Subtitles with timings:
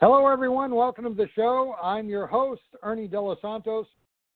[0.00, 0.74] Hello, everyone.
[0.74, 1.76] Welcome to the show.
[1.80, 3.86] I'm your host, Ernie De Santos,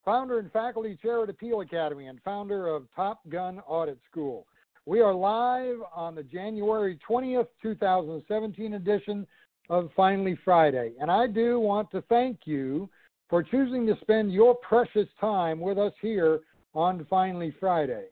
[0.05, 4.47] founder and faculty chair at Appeal Academy and founder of Top Gun Audit School.
[4.87, 9.27] We are live on the January 20th, 2017 edition
[9.69, 10.93] of Finally Friday.
[11.01, 12.89] And I do want to thank you
[13.29, 16.39] for choosing to spend your precious time with us here
[16.73, 18.05] on Finally Friday.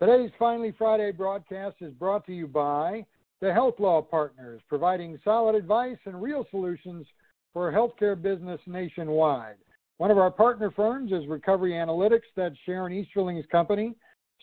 [0.00, 3.06] Today's Finally Friday broadcast is brought to you by
[3.40, 7.06] the Health Law Partners, providing solid advice and real solutions
[7.52, 9.56] for healthcare business nationwide.
[9.96, 12.28] One of our partner firms is Recovery Analytics.
[12.36, 13.94] That's Sharon Easterling's company.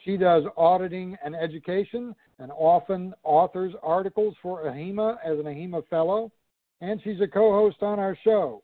[0.04, 6.32] She does auditing and education and often authors articles for AHIMA as an AHIMA Fellow,
[6.82, 8.64] and she's a co host on our show.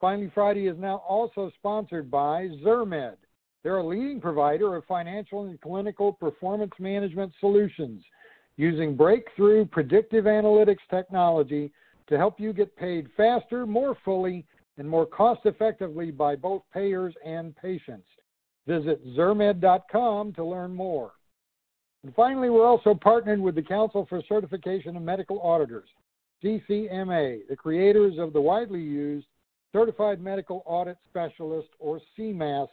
[0.00, 3.16] Finally Friday is now also sponsored by Zirmed.
[3.62, 8.02] They're a leading provider of financial and clinical performance management solutions
[8.58, 11.72] using breakthrough predictive analytics technology
[12.08, 14.44] to help you get paid faster, more fully,
[14.76, 18.06] and more cost effectively by both payers and patients.
[18.66, 21.12] Visit Zirmed.com to learn more.
[22.04, 25.88] And finally, we're also partnered with the Council for Certification of Medical Auditors,
[26.44, 29.26] CCMA, the creators of the widely used
[29.72, 32.68] Certified Medical Audit Specialist, or CMAS,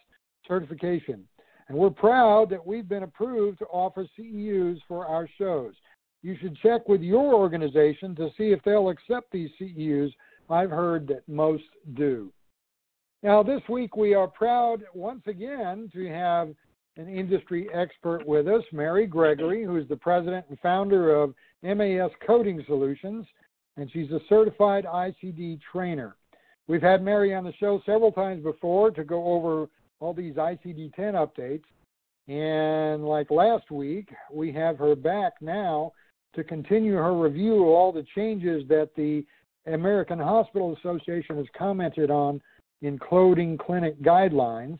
[0.47, 1.25] certification
[1.67, 5.73] and we're proud that we've been approved to offer CEUs for our shows.
[6.21, 10.11] You should check with your organization to see if they'll accept these CEUs.
[10.49, 11.63] I've heard that most
[11.95, 12.31] do.
[13.23, 16.49] Now, this week we are proud once again to have
[16.97, 22.11] an industry expert with us, Mary Gregory, who is the president and founder of MAS
[22.25, 23.25] Coding Solutions,
[23.77, 26.15] and she's a certified ICD trainer.
[26.67, 29.67] We've had Mary on the show several times before to go over
[30.05, 31.63] all these ICD 10 updates.
[32.27, 35.93] And like last week, we have her back now
[36.35, 39.25] to continue her review of all the changes that the
[39.71, 42.39] American Hospital Association has commented on
[42.83, 44.77] in coding clinic guidelines.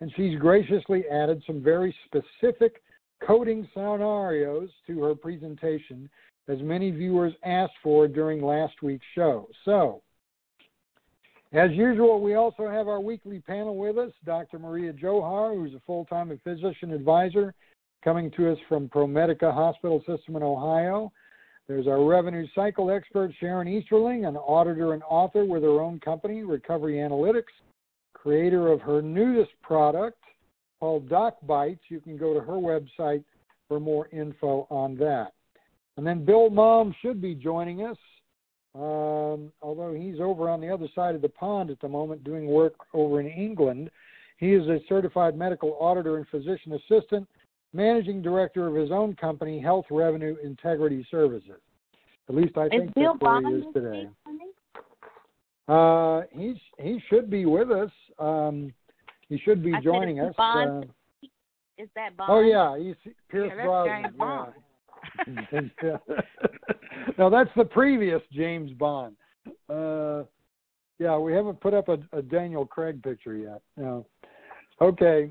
[0.00, 2.82] And she's graciously added some very specific
[3.24, 6.10] coding scenarios to her presentation,
[6.48, 9.48] as many viewers asked for during last week's show.
[9.64, 10.02] So,
[11.52, 14.58] as usual, we also have our weekly panel with us, Dr.
[14.58, 17.54] Maria Johar, who's a full time physician advisor
[18.02, 21.12] coming to us from ProMedica Hospital System in Ohio.
[21.68, 26.44] There's our revenue cycle expert, Sharon Easterling, an auditor and author with her own company,
[26.44, 27.42] Recovery Analytics,
[28.14, 30.22] creator of her newest product
[30.78, 31.80] called DocBites.
[31.88, 33.24] You can go to her website
[33.66, 35.32] for more info on that.
[35.96, 37.96] And then Bill Malm should be joining us.
[38.76, 42.46] Um, although he's over on the other side of the pond at the moment doing
[42.46, 43.90] work over in England,
[44.36, 47.26] he is a certified medical auditor and physician assistant,
[47.72, 51.60] managing director of his own company, Health Revenue Integrity Services.
[52.28, 54.08] At least I is think Bill that's where he is today.
[55.68, 57.90] Uh, he's he should be with us.
[58.18, 58.74] Um,
[59.28, 60.34] he should be I joining us.
[60.36, 61.28] Bond, uh,
[61.78, 62.30] is that Bond?
[62.30, 64.16] oh yeah, he's Pierce yeah, Brosnan.
[64.18, 64.52] Bond.
[67.18, 69.16] no, that's the previous James Bond.
[69.68, 70.24] Uh,
[70.98, 73.60] yeah, we haven't put up a, a Daniel Craig picture yet.
[73.76, 74.06] No.
[74.80, 75.30] Okay.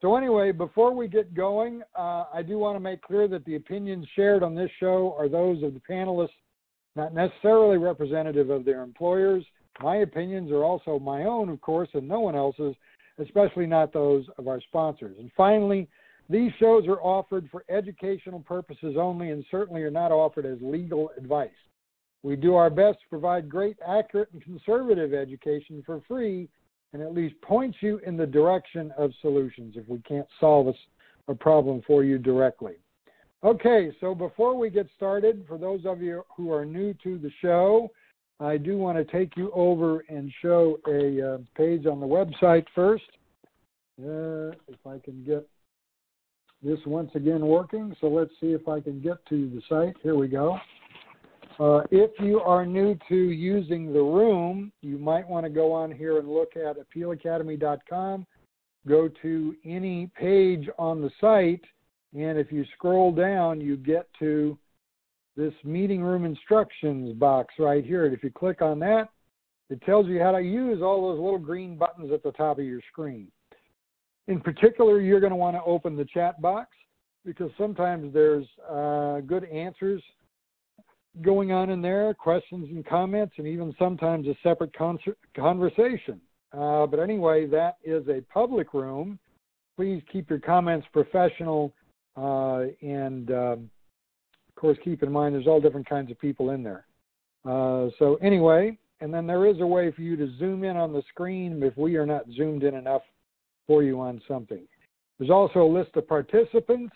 [0.00, 3.56] So anyway, before we get going, uh, I do want to make clear that the
[3.56, 6.28] opinions shared on this show are those of the panelists,
[6.96, 9.44] not necessarily representative of their employers.
[9.82, 12.74] My opinions are also my own, of course, and no one else's,
[13.18, 15.16] especially not those of our sponsors.
[15.18, 15.88] And finally,
[16.30, 21.10] these shows are offered for educational purposes only and certainly are not offered as legal
[21.18, 21.50] advice.
[22.22, 26.48] We do our best to provide great, accurate, and conservative education for free
[26.92, 31.32] and at least point you in the direction of solutions if we can't solve a,
[31.32, 32.74] a problem for you directly.
[33.42, 37.30] Okay, so before we get started, for those of you who are new to the
[37.40, 37.90] show,
[38.38, 42.66] I do want to take you over and show a uh, page on the website
[42.74, 43.04] first.
[43.98, 45.46] Uh, if I can get
[46.62, 47.94] this once again working.
[48.00, 49.96] So let's see if I can get to the site.
[50.02, 50.58] Here we go.
[51.58, 55.92] Uh, if you are new to using the room, you might want to go on
[55.92, 58.26] here and look at appealacademy.com.
[58.88, 61.62] Go to any page on the site,
[62.14, 64.58] and if you scroll down, you get to
[65.36, 68.06] this meeting room instructions box right here.
[68.06, 69.08] And if you click on that,
[69.68, 72.64] it tells you how to use all those little green buttons at the top of
[72.64, 73.28] your screen.
[74.30, 76.68] In particular, you're going to want to open the chat box
[77.26, 80.00] because sometimes there's uh, good answers
[81.20, 85.00] going on in there, questions and comments, and even sometimes a separate con-
[85.34, 86.20] conversation.
[86.56, 89.18] Uh, but anyway, that is a public room.
[89.76, 91.72] Please keep your comments professional
[92.16, 93.70] uh, and, um,
[94.48, 96.86] of course, keep in mind there's all different kinds of people in there.
[97.44, 100.92] Uh, so, anyway, and then there is a way for you to zoom in on
[100.92, 103.02] the screen if we are not zoomed in enough
[103.70, 104.66] for you on something.
[105.16, 106.92] There's also a list of participants.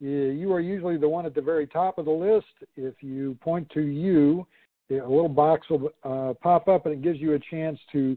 [0.00, 2.46] You are usually the one at the very top of the list.
[2.78, 4.46] If you point to you,
[4.90, 8.16] a little box will uh, pop up and it gives you a chance to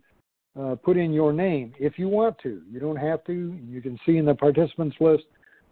[0.57, 2.61] uh, put in your name if you want to.
[2.71, 3.59] You don't have to.
[3.67, 5.25] You can see in the participants list.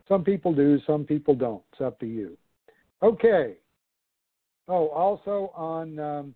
[0.10, 1.64] Some people do, some people don't.
[1.72, 2.38] It's up to you.
[3.02, 3.54] Okay.
[4.68, 6.36] Oh, also on um,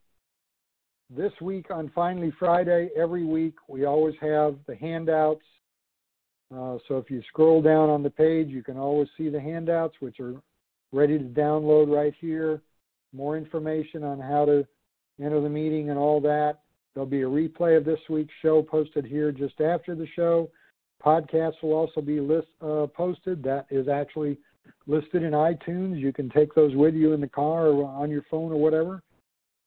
[1.10, 5.44] this week on Finally Friday, every week we always have the handouts.
[6.54, 9.96] Uh, so if you scroll down on the page, you can always see the handouts,
[10.00, 10.36] which are
[10.92, 12.62] ready to download right here.
[13.12, 14.66] More information on how to
[15.20, 16.60] enter the meeting and all that.
[16.94, 20.50] There'll be a replay of this week's show posted here just after the show.
[21.04, 23.44] Podcasts will also be list, uh, posted.
[23.44, 24.38] That is actually
[24.86, 26.00] listed in iTunes.
[26.00, 29.02] You can take those with you in the car or on your phone or whatever.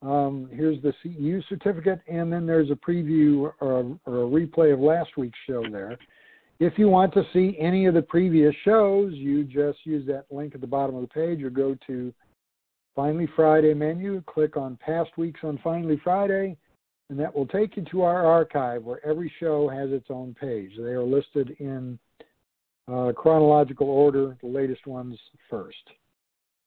[0.02, 4.78] Um, here's the CEU certificate, and then there's a preview or, or a replay of
[4.78, 5.98] last week's show there.
[6.58, 10.54] If you want to see any of the previous shows, you just use that link
[10.54, 12.14] at the bottom of the page or go to
[12.94, 16.56] Finally Friday menu, click on past weeks on Finally Friday,
[17.10, 20.72] and that will take you to our archive where every show has its own page.
[20.78, 21.98] They are listed in
[22.90, 25.18] uh, chronological order, the latest ones
[25.50, 25.76] first.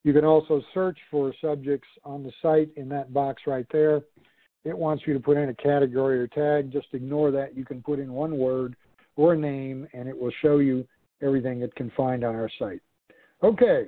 [0.04, 4.04] You can also search for subjects on the site in that box right there.
[4.66, 6.72] It wants you to put in a category or tag.
[6.72, 7.58] Just ignore that.
[7.58, 8.76] You can put in one word
[9.20, 10.88] or name, and it will show you
[11.22, 12.80] everything it can find on our site.
[13.44, 13.88] Okay,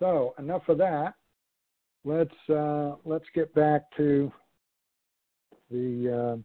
[0.00, 1.14] so enough of that.
[2.04, 4.32] Let's uh, let's get back to
[5.70, 6.42] the uh,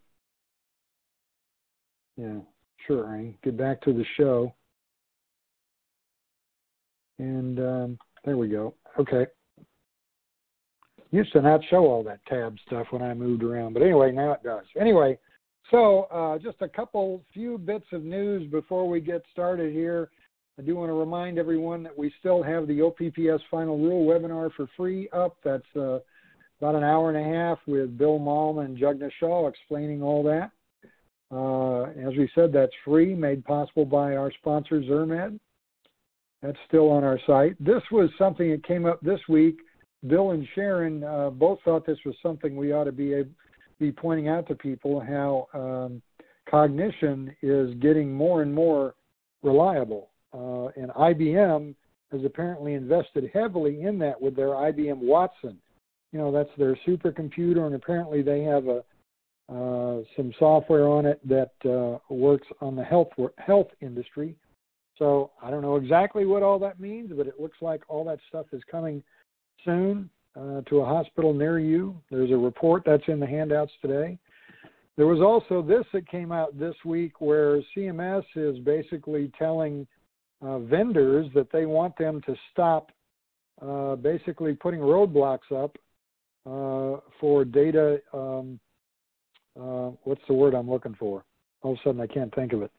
[2.15, 2.41] yeah
[2.85, 3.39] sure Ernie.
[3.43, 4.53] Get back to the show,
[7.17, 8.75] and um, there we go.
[8.99, 9.25] Okay.
[11.09, 14.33] Used to not show all that tab stuff when I moved around, but anyway, now
[14.33, 14.65] it does.
[14.79, 15.17] Anyway,
[15.71, 20.09] so uh, just a couple few bits of news before we get started here.
[20.59, 24.51] I do want to remind everyone that we still have the OPPS Final Rule webinar
[24.53, 25.37] for free up.
[25.43, 25.99] That's uh,
[26.59, 30.51] about an hour and a half with Bill Malm and Jugna Shah explaining all that.
[31.29, 35.39] Uh, as we said, that's free, made possible by our sponsor, Zirmed.
[36.41, 37.55] That's still on our site.
[37.63, 39.57] This was something that came up this week.
[40.07, 43.23] Bill and Sharon uh, both thought this was something we ought to be
[43.79, 46.01] be pointing out to people how um,
[46.49, 48.95] cognition is getting more and more
[49.43, 50.09] reliable.
[50.33, 51.75] Uh, and IBM
[52.11, 55.57] has apparently invested heavily in that with their IBM Watson
[56.11, 58.83] you know that's their supercomputer, and apparently they have a
[59.49, 64.35] uh, some software on it that uh, works on the health health industry.
[64.97, 68.19] So I don't know exactly what all that means, but it looks like all that
[68.29, 69.03] stuff is coming
[69.63, 71.99] soon uh, to a hospital near you.
[72.11, 74.17] There's a report that's in the handouts today.
[74.95, 79.87] There was also this that came out this week where CMS is basically telling
[80.41, 82.91] uh, vendors that they want them to stop
[83.61, 85.77] uh, basically putting roadblocks up
[86.45, 88.01] uh, for data.
[88.13, 88.59] Um,
[89.59, 91.23] uh, what's the word I'm looking for?
[91.61, 92.71] All of a sudden, I can't think of it.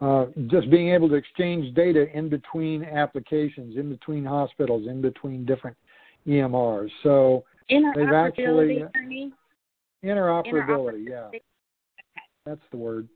[0.00, 5.46] Uh, just being able to exchange data in between applications, in between hospitals, in between
[5.46, 5.76] different
[6.26, 6.90] EMRs.
[7.02, 9.32] So they've actually interoperability.
[10.04, 11.28] interoperability, yeah,
[12.44, 13.08] that's the word.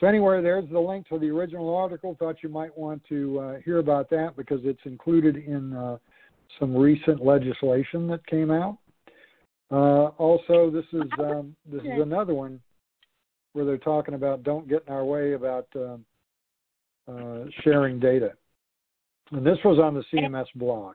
[0.00, 2.16] So anyway, there's the link to the original article.
[2.18, 5.98] Thought you might want to uh, hear about that because it's included in uh,
[6.60, 8.78] some recent legislation that came out.
[9.70, 12.60] Uh, also, this is um, this is another one
[13.52, 16.04] where they're talking about don't get in our way about um,
[17.08, 18.32] uh, sharing data.
[19.32, 20.94] And this was on the CMS blog.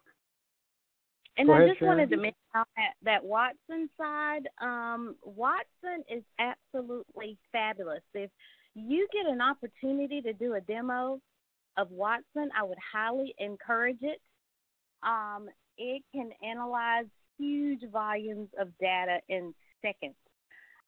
[1.38, 1.98] And Go I ahead, just Sharon.
[1.98, 8.02] wanted to mention that, that Watson side, um, Watson is absolutely fabulous.
[8.14, 8.30] If
[8.76, 11.20] you get an opportunity to do a demo
[11.78, 14.22] of Watson, I would highly encourage it.
[15.02, 17.06] Um, it can analyze
[17.38, 20.16] huge volumes of data in seconds,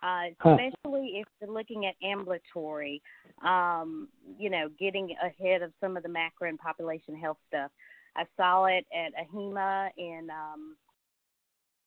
[0.05, 1.21] uh, especially huh.
[1.21, 3.01] if you're looking at ambulatory,
[3.43, 4.07] um,
[4.37, 7.71] you know, getting ahead of some of the macro and population health stuff.
[8.15, 10.77] I saw it at AHIMA in um,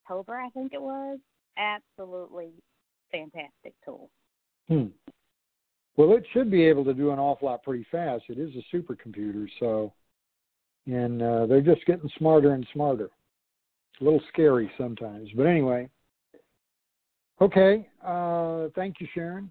[0.05, 1.19] October, I think it was.
[1.57, 2.51] Absolutely
[3.13, 4.11] fantastic tool.
[4.69, 4.87] Hmm.
[5.97, 8.25] Well, it should be able to do an awful lot pretty fast.
[8.29, 9.93] It is a supercomputer, so
[10.87, 13.11] and uh, they're just getting smarter and smarter.
[13.93, 15.89] It's a little scary sometimes, but anyway.
[17.41, 19.49] Okay, uh, thank you, Sharon.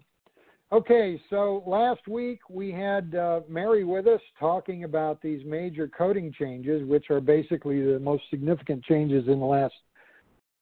[0.70, 6.30] Okay, so last week we had uh, Mary with us talking about these major coding
[6.38, 9.72] changes, which are basically the most significant changes in the last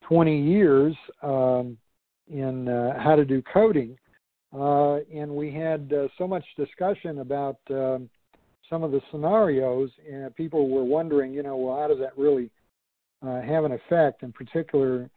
[0.02, 1.76] 20 years um,
[2.32, 3.98] in uh, how to do coding,
[4.56, 8.08] uh, and we had uh, so much discussion about um,
[8.70, 12.48] some of the scenarios, and people were wondering, you know, well, how does that really
[13.26, 15.10] uh, have an effect, in particular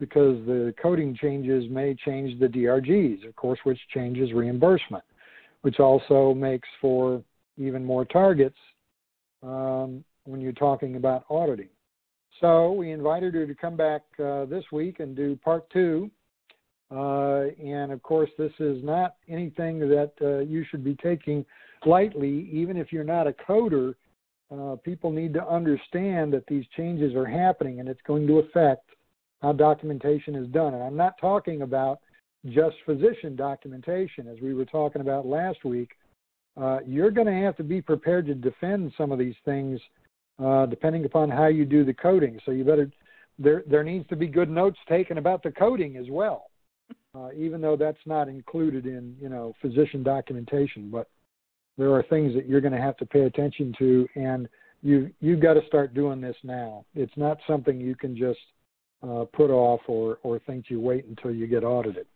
[0.00, 5.04] because the coding changes may change the DRGs, of course, which changes reimbursement,
[5.62, 7.22] which also makes for
[7.56, 8.56] even more targets
[9.42, 11.68] um, when you're talking about auditing.
[12.40, 16.10] So we invited her to come back uh, this week and do part two.
[16.90, 21.44] Uh, and of course, this is not anything that uh, you should be taking
[21.86, 23.94] lightly, even if you're not a coder.
[24.50, 28.90] Uh, people need to understand that these changes are happening and it's going to affect
[29.42, 30.74] how documentation is done.
[30.74, 32.00] And I'm not talking about
[32.46, 35.90] just physician documentation, as we were talking about last week.
[36.60, 39.80] Uh, you're going to have to be prepared to defend some of these things
[40.42, 42.38] uh, depending upon how you do the coding.
[42.44, 42.90] So you better
[43.38, 46.50] there there needs to be good notes taken about the coding as well,
[47.14, 50.90] uh, even though that's not included in you know physician documentation.
[50.90, 51.08] But
[51.78, 54.48] there are things that you're going to have to pay attention to, and
[54.82, 56.84] you you've got to start doing this now.
[56.94, 58.40] It's not something you can just
[59.02, 62.06] uh, put off or or think you wait until you get audited.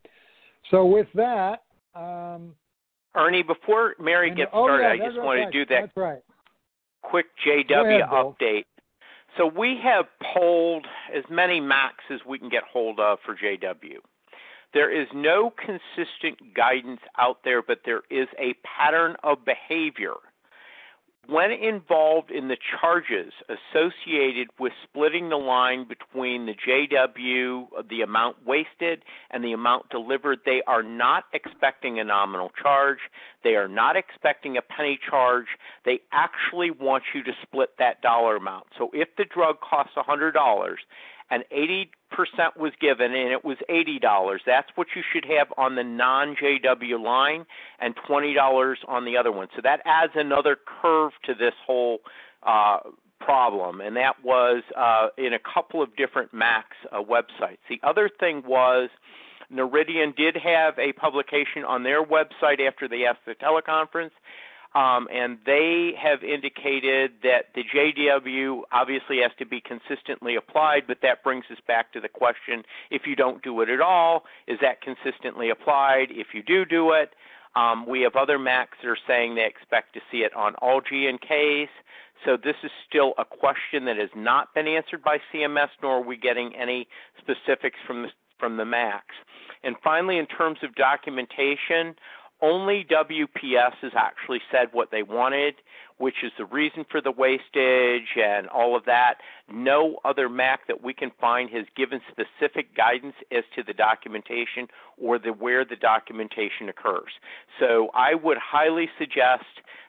[0.71, 1.63] So with that.
[1.95, 2.55] Um,
[3.17, 6.23] Ernie, before Mary gets oh, started, yeah, I just right, want to do that right.
[7.03, 8.65] quick JW ahead, update.
[9.39, 13.97] So we have polled as many MACs as we can get hold of for JW.
[14.75, 20.13] There is no consistent guidance out there, but there is a pattern of behavior
[21.29, 28.47] when involved in the charges associated with splitting the line between the JW, the amount
[28.47, 32.99] wasted, and the amount delivered, they are not expecting a nominal charge.
[33.43, 35.47] They are not expecting a penny charge.
[35.85, 38.67] They actually want you to split that dollar amount.
[38.79, 40.33] So if the drug costs $100
[41.31, 41.89] and 80%
[42.57, 44.39] was given and it was $80.
[44.47, 47.47] That's what you should have on the non JW line
[47.79, 49.49] and $20 on the other one.
[49.55, 51.99] So that adds another curve to this whole
[52.43, 52.79] uh,
[53.21, 57.59] problem, and that was uh, in a couple of different MACs uh, websites.
[57.69, 58.91] The other thing was
[59.53, 64.11] Noridian did have a publication on their website after they asked the teleconference
[64.77, 70.99] um, and they have indicated that the JDW obviously has to be consistently applied, but
[71.01, 74.59] that brings us back to the question if you don't do it at all, is
[74.61, 76.09] that consistently applied?
[76.11, 77.15] If you do do it,
[77.55, 80.83] um, we have other MACs that are saying they expect to see it on all
[80.83, 81.71] G&Ks.
[82.27, 86.03] So this is still a question that has not been answered by CMS, nor are
[86.03, 86.87] we getting any
[87.19, 89.17] specifics from the, from the MACs.
[89.63, 91.97] And finally, in terms of documentation,
[92.43, 95.55] only WPS has actually said what they wanted,
[95.99, 99.17] which is the reason for the wastage and all of that.
[99.51, 104.69] No other MAC that we can find has given specific guidance as to the documentation
[104.99, 107.13] or the where the documentation occurs.
[107.59, 109.45] So I would highly suggest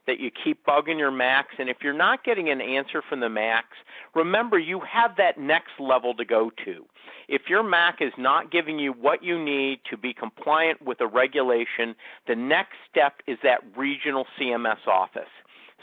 [0.05, 3.27] that you keep bugging your MACs and if you're not getting an answer from the
[3.27, 3.75] MACs,
[4.15, 6.85] remember you have that next level to go to.
[7.27, 11.07] If your MAC is not giving you what you need to be compliant with a
[11.07, 11.95] regulation,
[12.25, 15.29] the next step is that regional CMS office.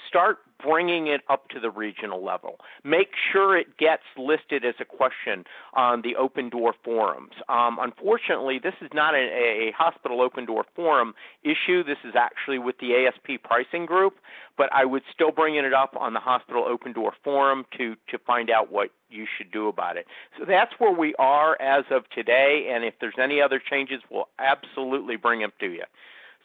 [0.08, 2.56] Start bringing it up to the regional level.
[2.84, 5.44] Make sure it gets listed as a question
[5.74, 7.32] on the open door forums.
[7.48, 11.84] Um, unfortunately, this is not a, a, hospital open door forum issue.
[11.84, 14.14] This is actually with the ASP pricing group,
[14.56, 18.18] but I would still bring it up on the hospital open door forum to, to
[18.18, 20.06] find out what you should do about it.
[20.38, 24.28] So that's where we are as of today, and if there's any other changes, we'll
[24.38, 25.84] absolutely bring them to you.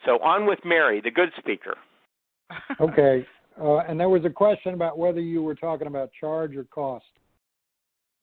[0.04, 1.76] So on with Mary, the good speaker.
[2.80, 3.26] okay.
[3.60, 7.04] Uh, and there was a question about whether you were talking about charge or cost.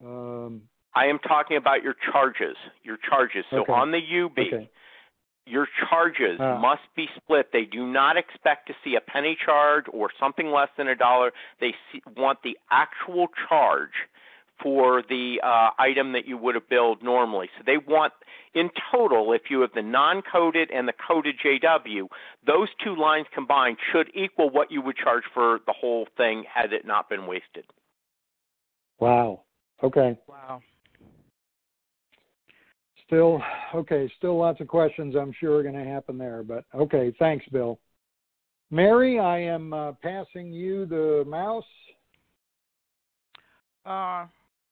[0.04, 0.62] Um,
[0.96, 2.56] I am talking about your charges.
[2.84, 3.46] Your charges.
[3.52, 3.72] So okay.
[3.72, 4.70] on the UB, okay.
[5.46, 7.50] your charges uh, must be split.
[7.54, 11.32] They do not expect to see a penny charge or something less than a dollar.
[11.60, 13.94] They see, want the actual charge
[14.62, 17.50] for the uh, item that you would have billed normally.
[17.58, 18.14] So they want,
[18.54, 22.08] in total, if you have the non coded and the coded JW,
[22.46, 26.74] those two lines combined should equal what you would charge for the whole thing had
[26.74, 27.66] it not been wasted.
[29.00, 29.44] Wow.
[29.84, 30.18] Okay.
[30.28, 30.62] Wow.
[33.06, 33.42] Still,
[33.74, 37.46] okay, still lots of questions I'm sure are going to happen there, but okay, thanks,
[37.54, 37.80] Bill.
[38.70, 41.64] Mary, I am uh, passing you the mouse.
[43.86, 44.26] Uh,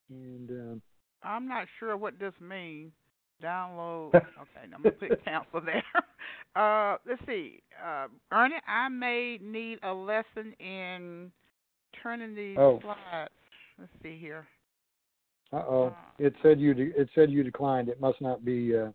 [0.10, 2.92] and uh, I'm not sure what this means.
[3.44, 4.10] Download.
[4.16, 4.26] okay,
[4.64, 5.84] I'm gonna put cancel there.
[6.56, 7.62] Uh, let's see.
[7.86, 11.30] Uh, Ernie, I may need a lesson in
[12.02, 12.80] turning these oh.
[12.82, 13.30] slides.
[13.78, 14.48] Let's see here.
[15.52, 15.88] Uh-oh.
[15.88, 17.90] Uh, it said you de- it said you declined.
[17.90, 18.92] It must not be uh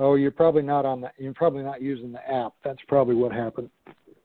[0.00, 2.54] Oh, you're probably not on the you're probably not using the app.
[2.64, 3.68] That's probably what happened.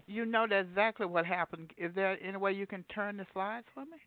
[0.08, 1.72] You know that's exactly what happened.
[1.78, 3.98] Is there any way you can turn the slides for me?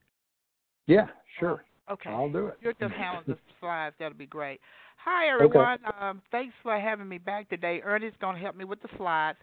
[0.86, 1.64] Yeah, sure.
[1.90, 2.10] Okay.
[2.10, 2.58] I'll do it.
[2.60, 3.94] You're just handling the slides.
[3.98, 4.60] That'll be great.
[5.04, 5.78] Hi everyone.
[5.86, 5.98] Okay.
[6.00, 7.80] Um, thanks for having me back today.
[7.84, 9.38] Ernie's going to help me with the slides.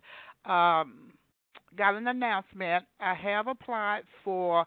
[0.46, 1.14] Um,
[1.78, 2.86] got an announcement.
[3.00, 4.66] I have applied for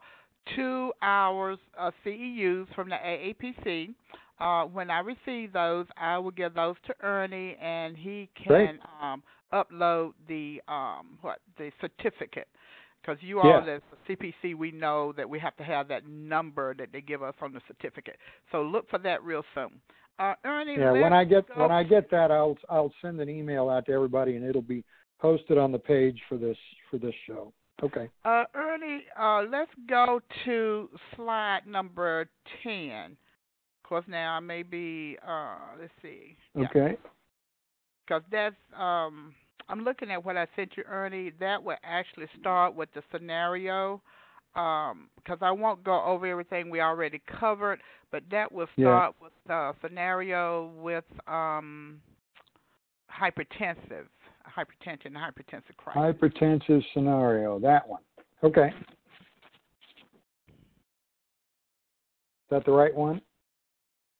[0.57, 3.95] two hours of CEUs from the AAPC.
[4.41, 9.23] Uh, when I receive those, I will give those to Ernie, and he can um,
[9.53, 12.49] upload the um, what the certificate.
[13.09, 13.77] Because you all, yeah.
[13.77, 17.35] as CPC, we know that we have to have that number that they give us
[17.41, 18.17] on the certificate.
[18.53, 19.81] So look for that real soon.
[20.19, 21.63] Uh, Ernie, yeah, when I get go.
[21.63, 24.85] when I get that, I'll I'll send an email out to everybody, and it'll be
[25.21, 26.57] posted on the page for this
[26.91, 27.53] for this show.
[27.83, 28.11] Okay.
[28.27, 32.29] Uh, Ernie, uh, let's go to slide number
[32.63, 33.13] ten.
[33.13, 35.17] Of course, now I may be.
[35.27, 36.37] Uh, let's see.
[36.59, 36.99] Okay.
[38.07, 38.57] Because that's.
[38.77, 39.33] Um,
[39.69, 41.33] I'm looking at what I sent you, Ernie.
[41.41, 44.01] That would actually start with the scenario.
[44.55, 49.25] Um, because I won't go over everything we already covered, but that will start yeah.
[49.25, 52.01] with the scenario with um,
[53.13, 54.07] hypertensive
[54.49, 56.19] hypertension, hypertensive crisis.
[56.21, 58.01] Hypertensive scenario, that one.
[58.43, 58.69] Okay.
[62.49, 63.21] Is that the right one?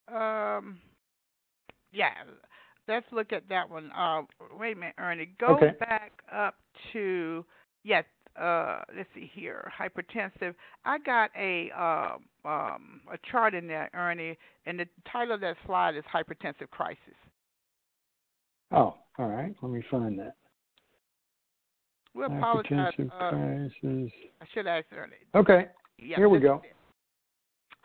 [0.07, 0.77] Um,
[1.91, 2.09] yeah.
[2.89, 3.91] Let's look at that one.
[3.95, 4.23] Uh,
[4.59, 5.29] wait a minute, Ernie.
[5.39, 5.73] Go okay.
[5.79, 6.55] back up
[6.91, 7.45] to
[7.83, 8.03] yes.
[8.39, 9.71] Uh, let's see here.
[9.79, 10.55] Hypertensive.
[10.85, 15.55] I got a uh, um, a chart in there, Ernie, and the title of that
[15.65, 16.97] slide is hypertensive crisis.
[18.71, 19.53] Oh, all right.
[19.61, 20.35] Let me find that.
[22.15, 22.93] We apologize.
[22.97, 24.11] Hypertensive uh, crisis.
[24.41, 25.17] I should ask earlier.
[25.35, 25.67] Okay.
[25.99, 26.61] Yeah, Here we go.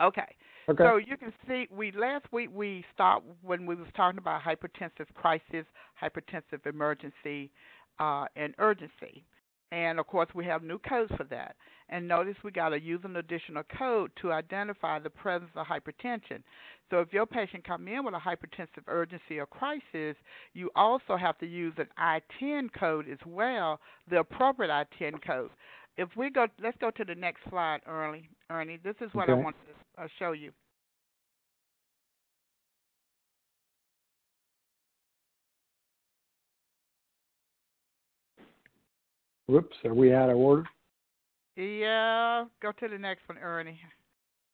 [0.00, 0.34] Okay.
[0.68, 0.82] Okay.
[0.82, 5.12] So you can see, we last week we stopped when we was talking about hypertensive
[5.14, 5.66] crisis,
[6.02, 7.50] hypertensive emergency,
[7.98, 9.24] uh, and urgency.
[9.72, 11.56] And of course, we have new codes for that.
[11.88, 16.42] And notice we got to use an additional code to identify the presence of hypertension.
[16.90, 20.16] So if your patient come in with a hypertensive urgency or crisis,
[20.54, 25.50] you also have to use an I-10 code as well, the appropriate I-10 code.
[25.96, 28.28] If we go, let's go to the next slide, Ernie.
[28.50, 29.40] Ernie, this is what okay.
[29.40, 29.56] I want
[29.96, 30.50] to uh, show you.
[39.46, 40.64] Whoops, are we out of order?
[41.56, 43.78] Yeah, go to the next one, Ernie.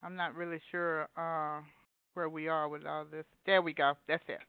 [0.02, 1.60] I'm not really sure uh,
[2.14, 3.24] where we are with all this.
[3.46, 3.94] There we go.
[4.08, 4.40] That's it.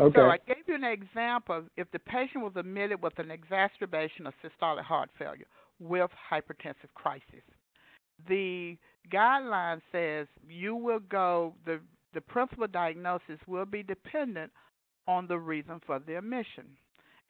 [0.00, 0.16] Okay.
[0.16, 1.64] So I gave you an example.
[1.76, 5.46] If the patient was admitted with an exacerbation of systolic heart failure
[5.80, 7.44] with hypertensive crisis,
[8.28, 8.76] the
[9.12, 11.80] guideline says you will go the
[12.14, 14.50] the principal diagnosis will be dependent
[15.06, 16.64] on the reason for the admission.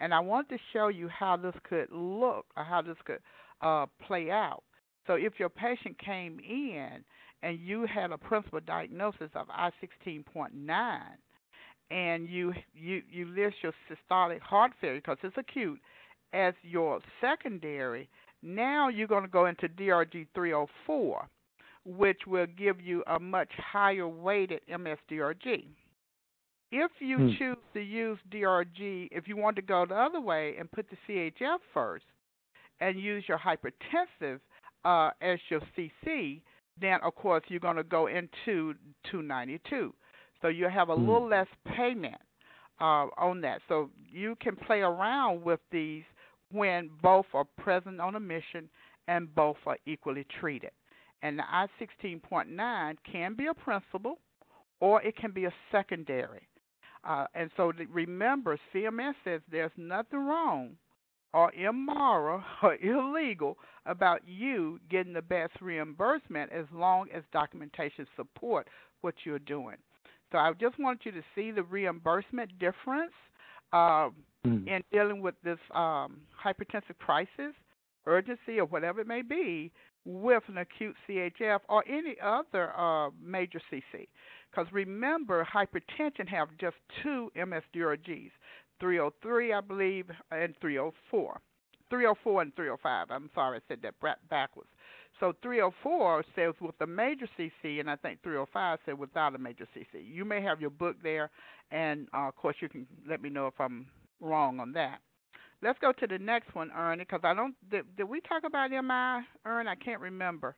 [0.01, 3.19] And I want to show you how this could look or how this could
[3.61, 4.63] uh, play out.
[5.07, 7.05] So if your patient came in
[7.43, 11.01] and you had a principal diagnosis of I-16.9
[11.91, 15.81] and you you you list your systolic heart failure because it's acute
[16.33, 18.09] as your secondary,
[18.43, 21.29] now you're going to go into DRG 304,
[21.85, 25.65] which will give you a much higher weighted MSDRG.
[26.71, 27.31] If you hmm.
[27.39, 30.97] choose to use DRG, if you want to go the other way and put the
[31.09, 32.05] CHF first
[32.81, 34.41] and use your hypertensive
[34.85, 36.43] uh, as your CC,
[36.81, 38.75] then of course you're going to go into
[39.11, 39.95] 292.
[40.43, 41.09] So you have a hmm.
[41.09, 42.21] little less payment
[42.81, 43.61] uh, on that.
[43.69, 46.05] So you can play around with these
[46.51, 48.69] when both are present on admission
[49.07, 50.71] and both are equally treated.
[51.23, 54.19] And the I 16.9 can be a principal
[54.81, 56.47] or it can be a secondary.
[57.05, 60.77] Uh, and so remember, CMS says there's nothing wrong
[61.33, 68.69] or immoral or illegal about you getting the best reimbursement as long as documentation support
[69.01, 69.77] what you're doing.
[70.31, 73.13] So I just want you to see the reimbursement difference
[73.73, 74.11] uh,
[74.47, 74.67] mm.
[74.67, 77.55] in dealing with this um, hypertensive crisis,
[78.07, 79.71] urgency, or whatever it may be,
[80.05, 84.09] with an acute CHF or any other uh, major CC.
[84.51, 88.31] Because remember, hypertension have just two MSDRGs,
[88.81, 91.41] 303, I believe, and 304.
[91.91, 93.07] 304 and 305.
[93.11, 93.95] I'm sorry, I said that
[94.29, 94.69] backwards.
[95.21, 99.67] So 304 says with a major CC, and I think 305 said without a major
[99.77, 100.05] CC.
[100.05, 101.31] You may have your book there,
[101.71, 103.87] and uh, of course you can let me know if I'm
[104.21, 105.01] wrong on that.
[105.63, 107.55] Let's go to the next one, Ernie, because I don't.
[107.71, 109.67] Did, did we talk about MI, Ern?
[109.67, 110.55] I can't remember.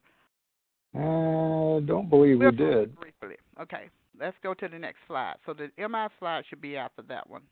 [0.95, 2.95] Uh, don't believe we did.
[2.97, 3.37] Briefly.
[3.61, 5.37] Okay, let's go to the next slide.
[5.47, 7.43] So the MI slide should be after that one.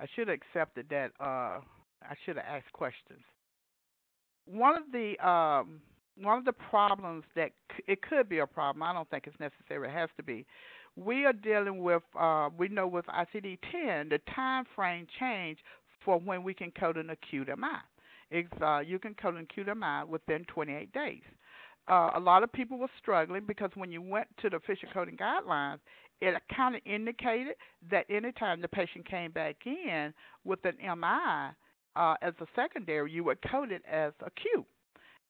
[0.00, 1.12] I should have accepted that.
[1.20, 1.60] Uh,
[2.02, 3.20] I should have asked questions.
[4.46, 5.80] One of the um,
[6.20, 8.82] one of the problems that c- it could be a problem.
[8.82, 9.88] I don't think it's necessary.
[9.88, 10.44] It has to be.
[10.96, 12.02] We are dealing with.
[12.18, 15.58] Uh, we know with ICD-10, the time frame change
[16.04, 17.68] for when we can code an acute MI.
[18.30, 21.22] It's, uh, you can code an acute MI within 28 days.
[21.88, 25.16] Uh, a lot of people were struggling because when you went to the official coding
[25.16, 25.78] guidelines,
[26.20, 27.54] it kind of indicated
[27.90, 31.52] that anytime the patient came back in with an MI
[31.96, 34.66] uh, as a secondary, you would code it as acute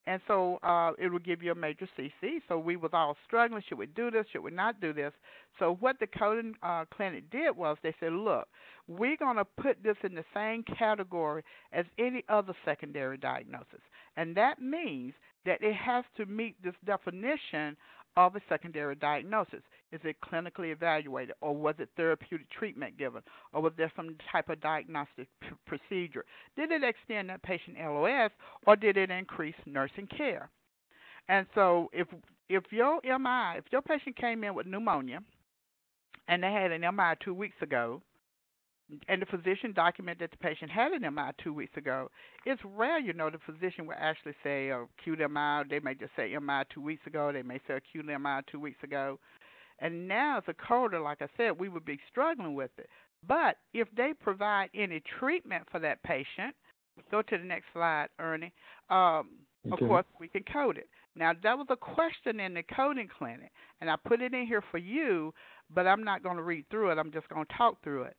[0.06, 2.40] and so uh, it will give you a major CC.
[2.48, 4.26] So we was all struggling: should we do this?
[4.32, 5.12] Should we not do this?
[5.58, 8.48] So what the coding uh, clinic did was they said, look,
[8.88, 13.80] we're going to put this in the same category as any other secondary diagnosis,
[14.16, 17.76] and that means that it has to meet this definition
[18.16, 19.62] of a secondary diagnosis.
[19.92, 24.48] Is it clinically evaluated, or was it therapeutic treatment given, or was there some type
[24.48, 26.24] of diagnostic p- procedure?
[26.56, 28.30] Did it extend that patient LOS,
[28.66, 30.48] or did it increase nursing care?
[31.28, 32.08] And so, if
[32.48, 35.20] if your MI, if your patient came in with pneumonia,
[36.28, 38.02] and they had an MI two weeks ago,
[39.08, 42.10] and the physician documented that the patient had an MI two weeks ago,
[42.44, 45.62] it's rare, you know, the physician will actually say oh, acute MI.
[45.68, 47.30] They may just say MI two weeks ago.
[47.32, 49.18] They may say acute MI two weeks ago.
[49.82, 52.88] And now, as a coder, like I said, we would be struggling with it.
[53.26, 56.54] But if they provide any treatment for that patient,
[57.10, 58.52] go to the next slide, Ernie.
[58.90, 59.30] Um,
[59.66, 59.84] okay.
[59.84, 60.88] Of course, we can code it.
[61.16, 64.62] Now, that was a question in the coding clinic, and I put it in here
[64.70, 65.34] for you,
[65.74, 66.98] but I'm not going to read through it.
[66.98, 68.16] I'm just going to talk through it.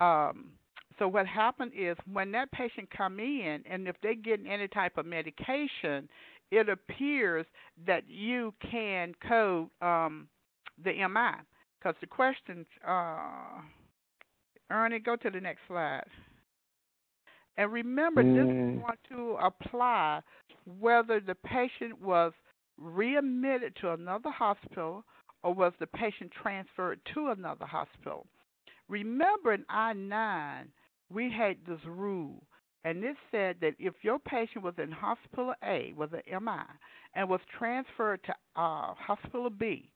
[0.00, 0.50] Um,
[0.98, 4.98] so what happened is when that patient come in, and if they get any type
[4.98, 6.08] of medication,
[6.50, 7.46] it appears
[7.86, 10.28] that you can code um,
[10.82, 11.42] the MI.
[11.78, 13.60] Because the questions, uh,
[14.70, 16.04] Ernie, go to the next slide.
[17.56, 18.34] And remember, mm.
[18.34, 20.20] this is going to apply
[20.78, 22.32] whether the patient was
[22.78, 25.04] readmitted to another hospital
[25.42, 28.26] or was the patient transferred to another hospital.
[28.88, 30.68] Remember in I 9,
[31.10, 32.42] we had this rule,
[32.84, 36.62] and it said that if your patient was in hospital A, with an MI,
[37.14, 39.90] and was transferred to uh, hospital B,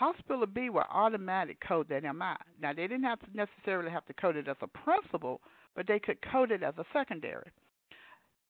[0.00, 2.34] hospital B will automatic code that MI.
[2.60, 5.42] Now, they didn't have to necessarily have to code it as a principal,
[5.76, 7.50] but they could code it as a secondary.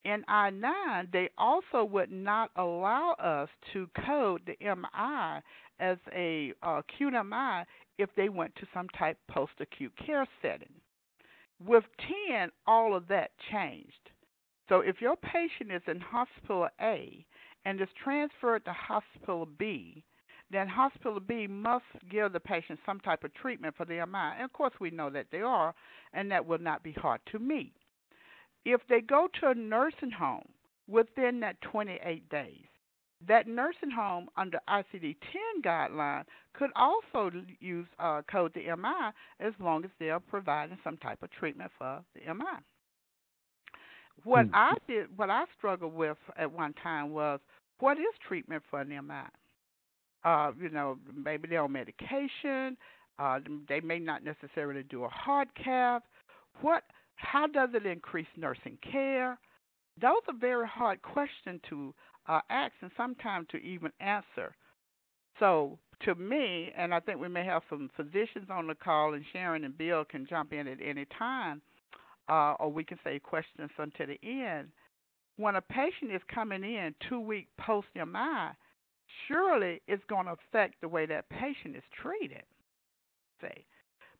[0.04, 5.42] In I 9, they also would not allow us to code the MI
[5.80, 7.64] as a uh, acute MI
[7.98, 10.72] if they went to some type post acute care setting.
[11.66, 11.84] With
[12.28, 14.10] 10, all of that changed.
[14.68, 17.26] So if your patient is in hospital A
[17.64, 20.04] and is transferred to hospital B,
[20.50, 24.34] then hospital B must give the patient some type of treatment for the MI.
[24.36, 25.74] And of course, we know that they are,
[26.12, 27.72] and that will not be hard to meet.
[28.64, 30.48] If they go to a nursing home
[30.88, 32.64] within that 28 days,
[33.26, 39.52] that nursing home under ICD 10 guideline could also use uh, code the MI as
[39.60, 42.44] long as they are providing some type of treatment for the MI.
[44.24, 44.54] What mm.
[44.54, 47.40] I did, what I struggled with at one time was
[47.78, 49.24] what is treatment for an MI?
[50.24, 52.76] Uh, you know, maybe they're on medication.
[53.18, 56.02] Uh, they may not necessarily do a heart cath.
[56.60, 56.84] What?
[57.16, 59.38] How does it increase nursing care?
[60.00, 61.94] Those are very hard questions to
[62.26, 64.54] uh, ask and sometimes to even answer.
[65.38, 69.24] So, to me, and I think we may have some physicians on the call, and
[69.32, 71.60] Sharon and Bill can jump in at any time,
[72.28, 74.68] uh, or we can say questions until the end.
[75.36, 78.50] When a patient is coming in two week post MI,
[79.28, 82.42] surely it's going to affect the way that patient is treated.
[83.40, 83.64] Say,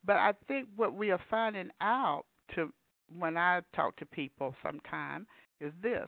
[0.04, 2.24] but I think what we are finding out
[2.54, 2.72] to
[3.18, 5.26] when I talk to people sometime
[5.60, 6.06] is this: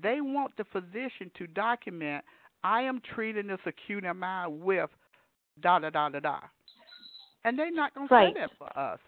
[0.00, 2.24] they want the physician to document,
[2.62, 4.90] I am treating this acute MI with
[5.62, 6.38] da da da da da,
[7.44, 8.34] and they're not going right.
[8.34, 8.98] to say that for us.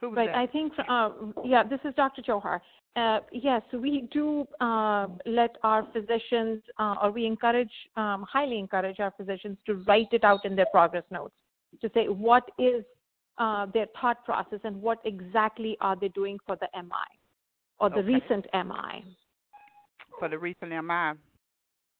[0.00, 0.26] Who was right.
[0.26, 0.36] That?
[0.36, 1.10] I think, uh,
[1.44, 2.22] yeah, this is Dr.
[2.22, 2.60] Johar.
[2.96, 9.00] Uh, yes, we do uh, let our physicians, uh, or we encourage, um, highly encourage
[9.00, 11.34] our physicians to write it out in their progress notes
[11.80, 12.84] to say what is
[13.38, 16.90] uh, their thought process and what exactly are they doing for the MI
[17.78, 18.14] or the okay.
[18.14, 19.04] recent MI.
[20.18, 21.12] For the recent MI.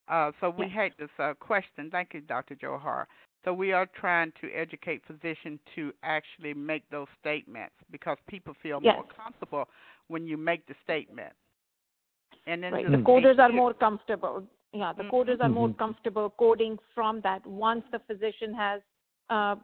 [0.09, 0.75] Uh, so we yes.
[0.75, 1.91] had this uh, question.
[1.91, 2.55] Thank you, Dr.
[2.55, 3.07] Johar.
[3.47, 8.81] So we are trying to educate physicians to actually make those statements because people feel
[8.83, 8.97] yes.
[8.97, 9.69] more comfortable
[10.09, 11.33] when you make the statement.
[12.49, 12.91] And then right.
[12.91, 14.43] the coders are more comfortable.
[14.73, 15.15] Yeah, the mm-hmm.
[15.15, 15.79] coders are more mm-hmm.
[15.79, 18.81] comfortable coding from that once the physician has
[19.31, 19.55] uh,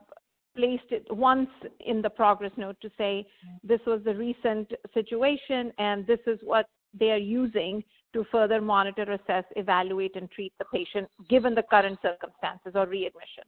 [0.57, 3.27] placed it once in the progress note to say
[3.65, 6.67] this was the recent situation and this is what
[6.99, 11.99] they are using to further monitor, assess, evaluate, and treat the patient given the current
[12.03, 13.45] circumstances or readmission.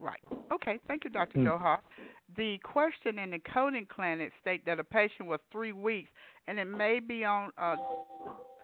[0.00, 0.20] Right.
[0.52, 0.78] Okay.
[0.88, 1.38] Thank you, Dr.
[1.38, 1.46] Mm.
[1.46, 1.78] Johar.
[2.36, 6.08] The question in the coding clinic state that a patient was three weeks,
[6.48, 7.76] and it may be on uh,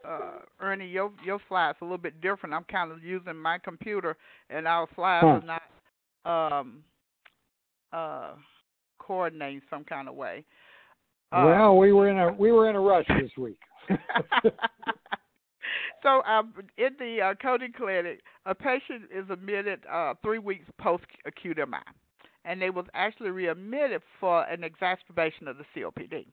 [0.07, 2.55] uh, Ernie, your your slides a little bit different.
[2.55, 4.17] I'm kind of using my computer,
[4.49, 5.41] and our slides huh.
[5.45, 5.61] are
[6.25, 6.85] not um,
[7.93, 8.31] uh,
[8.99, 10.45] coordinating some kind of way.
[11.31, 13.59] Uh, well, we were in a we were in a rush this week.
[16.03, 21.05] so, um, in the uh, coding clinic, a patient is admitted uh, three weeks post
[21.27, 21.79] acute MI,
[22.45, 26.27] and they was actually readmitted for an exacerbation of the COPD.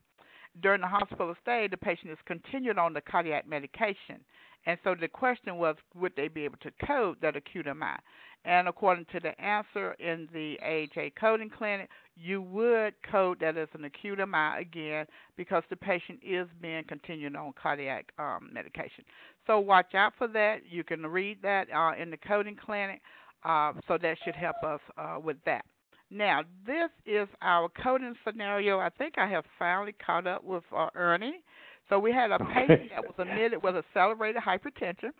[0.62, 4.22] During the hospital stay, the patient is continued on the cardiac medication,
[4.66, 7.96] and so the question was, would they be able to code that acute MI?
[8.46, 13.68] And according to the answer in the AHA coding clinic, you would code that as
[13.74, 19.04] an acute MI again because the patient is being continued on cardiac um, medication.
[19.48, 20.60] So watch out for that.
[20.70, 23.02] You can read that uh, in the coding clinic,
[23.44, 25.66] uh, so that should help us uh, with that.
[26.12, 28.80] Now, this is our coding scenario.
[28.80, 31.44] I think I have finally caught up with uh, Ernie.
[31.90, 35.12] So we had a patient that was admitted with accelerated hypertension.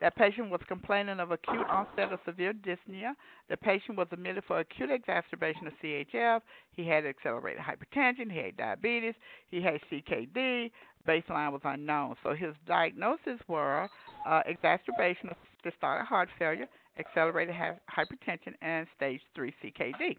[0.00, 3.12] That patient was complaining of acute onset of severe dyspnea.
[3.50, 6.40] The patient was admitted for acute exacerbation of CHF.
[6.72, 8.32] He had accelerated hypertension.
[8.32, 9.14] He had diabetes.
[9.50, 10.70] He had CKD.
[11.06, 12.16] Baseline was unknown.
[12.22, 13.88] So his diagnoses were
[14.26, 16.66] uh, exacerbation of systolic heart failure,
[16.98, 20.16] accelerated hypertension, and stage 3 CKD.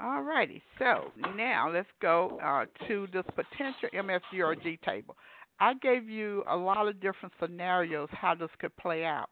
[0.00, 0.62] All righty.
[0.78, 5.16] So now let's go uh, to this potential MSDRG table.
[5.60, 9.28] I gave you a lot of different scenarios how this could play out.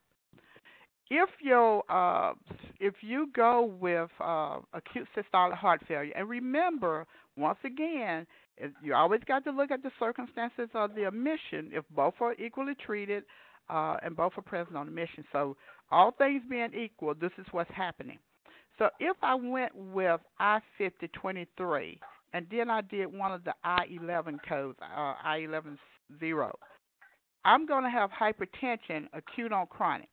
[1.10, 2.34] If you uh,
[2.78, 7.04] if you go with uh, acute systolic heart failure, and remember
[7.36, 8.26] once again,
[8.82, 11.70] you always got to look at the circumstances of the admission.
[11.72, 13.24] If both are equally treated
[13.68, 15.56] uh, and both are present on admission, so
[15.90, 18.18] all things being equal, this is what's happening.
[18.80, 22.00] So if I went with I fifty twenty three,
[22.32, 25.78] and then I did one of the I eleven codes, uh, I eleven
[26.18, 26.58] zero.
[27.44, 30.08] I'm going to have hypertension acute on chronic.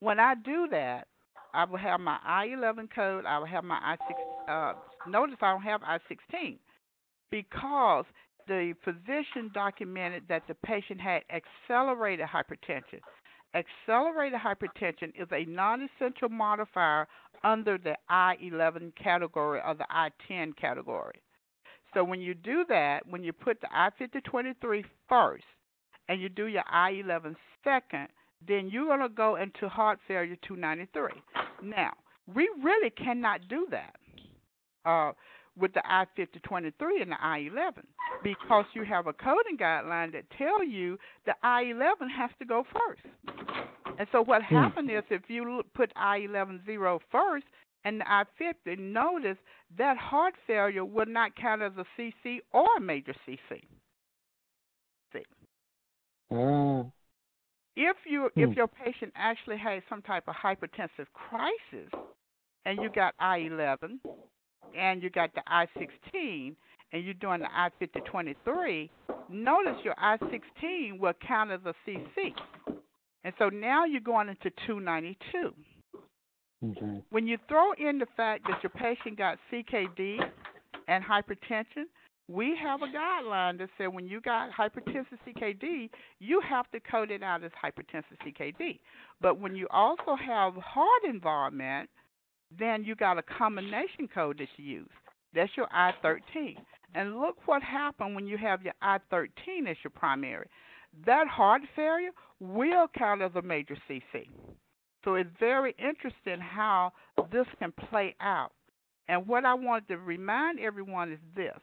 [0.00, 1.08] When I do that,
[1.54, 3.24] I will have my I11 code.
[3.24, 4.74] I will have my I6.
[4.74, 4.74] Uh,
[5.08, 6.58] notice I don't have I16
[7.30, 8.04] because
[8.46, 13.00] the physician documented that the patient had accelerated hypertension.
[13.56, 17.08] Accelerated hypertension is a non essential modifier
[17.42, 21.22] under the I11 category or the I10 category.
[21.94, 25.44] So when you do that, when you put the I-5023 first
[26.08, 28.08] and you do your I-11 second,
[28.46, 31.22] then you're going to go into heart failure 293.
[31.62, 31.92] Now,
[32.34, 33.96] we really cannot do that
[34.84, 35.12] uh,
[35.58, 37.82] with the I-5023 and the I-11
[38.22, 43.02] because you have a coding guideline that tell you the I-11 has to go first.
[43.98, 44.54] And so what hmm.
[44.54, 47.46] happened is if you put I-11 zero first,
[47.84, 49.38] and the I-50, notice
[49.78, 53.62] that heart failure would not count as a CC or a major CC.
[55.12, 55.22] See.
[56.32, 56.90] Oh.
[57.76, 58.40] If you hmm.
[58.40, 61.92] if your patient actually has some type of hypertensive crisis,
[62.64, 64.00] and you got I-11,
[64.76, 66.54] and you got the I-16,
[66.92, 68.90] and you're doing the I-5023,
[69.30, 72.32] notice your I-16 will count as a CC.
[73.24, 75.52] And so now you're going into 292.
[76.64, 77.02] Okay.
[77.10, 80.18] When you throw in the fact that your patient got CKD
[80.88, 81.84] and hypertension,
[82.28, 87.10] we have a guideline that said when you got hypertensive CKD, you have to code
[87.10, 88.80] it out as hypertensive CKD.
[89.20, 91.88] But when you also have heart involvement,
[92.58, 94.90] then you got a combination code that you use.
[95.34, 96.56] That's your I 13.
[96.94, 100.48] And look what happened when you have your I 13 as your primary.
[101.04, 104.28] That heart failure will count as a major CC.
[105.04, 106.92] So it's very interesting how
[107.30, 108.52] this can play out.
[109.08, 111.58] And what I wanted to remind everyone is this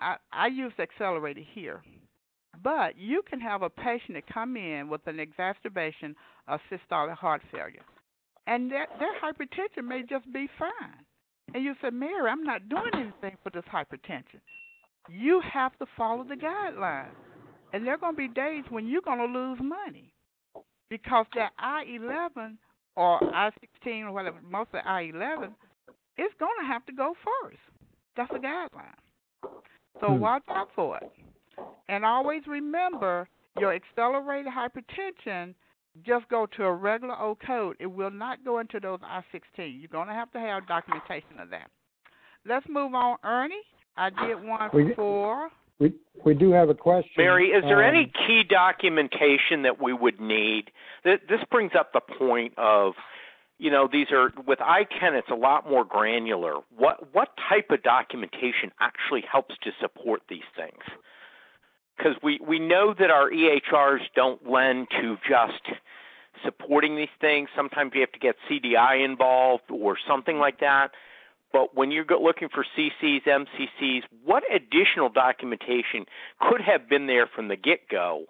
[0.00, 1.82] I, I use accelerated here,
[2.62, 6.14] but you can have a patient that come in with an exacerbation
[6.46, 7.82] of systolic heart failure,
[8.48, 11.04] and their, their hypertension may just be fine.
[11.54, 14.40] And you say, Mary, I'm not doing anything for this hypertension.
[15.08, 17.14] You have to follow the guidelines.
[17.72, 20.12] And there are going to be days when you're going to lose money
[20.90, 22.58] because that I eleven
[22.96, 25.54] or I sixteen or whatever, most of I eleven,
[26.16, 27.58] it's gonna have to go first.
[28.16, 29.52] That's a guideline.
[30.00, 30.18] So hmm.
[30.18, 31.10] watch out for it.
[31.88, 35.54] And always remember your accelerated hypertension
[36.04, 37.76] just go to a regular old code.
[37.80, 39.80] It will not go into those I-16.
[39.80, 41.70] You're going to have to have documentation of that.
[42.46, 43.62] Let's move on, Ernie.
[43.96, 45.50] I did one we, for.
[45.78, 45.92] We
[46.24, 47.10] we do have a question.
[47.16, 50.70] Mary, is there um, any key documentation that we would need?
[51.04, 52.94] This brings up the point of,
[53.58, 55.12] you know, these are with I-10.
[55.12, 56.54] It's a lot more granular.
[56.76, 60.82] What what type of documentation actually helps to support these things?
[61.98, 65.76] Because we we know that our EHRs don't lend to just
[66.44, 67.48] supporting these things.
[67.56, 70.92] Sometimes you have to get CDI involved or something like that.
[71.52, 76.04] But when you're looking for CCs, MCCs, what additional documentation
[76.40, 78.26] could have been there from the get go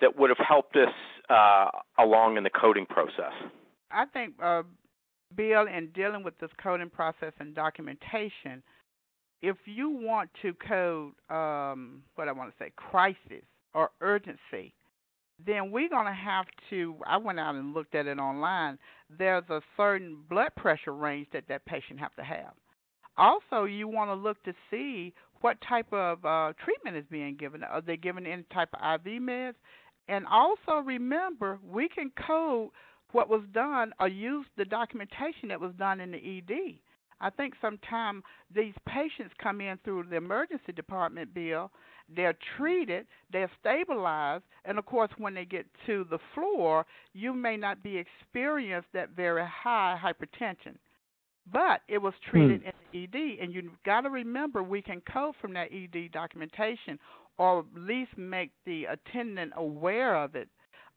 [0.00, 0.92] that would have helped us
[1.30, 1.68] uh,
[1.98, 3.32] along in the coding process?
[3.90, 4.64] I think, uh,
[5.34, 8.62] Bill, in dealing with this coding process and documentation,
[9.42, 14.74] if you want to code um, what I want to say, crisis or urgency,
[15.44, 16.96] then we're going to have to.
[17.06, 18.78] I went out and looked at it online.
[19.18, 22.52] There's a certain blood pressure range that that patient have to have.
[23.16, 27.62] Also, you want to look to see what type of uh, treatment is being given.
[27.62, 29.54] Are they given any type of IV meds?
[30.08, 32.70] And also remember, we can code
[33.12, 36.78] what was done or use the documentation that was done in the ED.
[37.20, 38.22] I think sometimes
[38.54, 41.70] these patients come in through the emergency department, Bill,
[42.14, 47.56] they're treated, they're stabilized, and of course, when they get to the floor, you may
[47.56, 50.76] not be experienced that very high hypertension.
[51.52, 52.68] But it was treated hmm.
[52.68, 56.98] in the ED, and you've got to remember we can code from that ED documentation,
[57.38, 60.48] or at least make the attendant aware of it,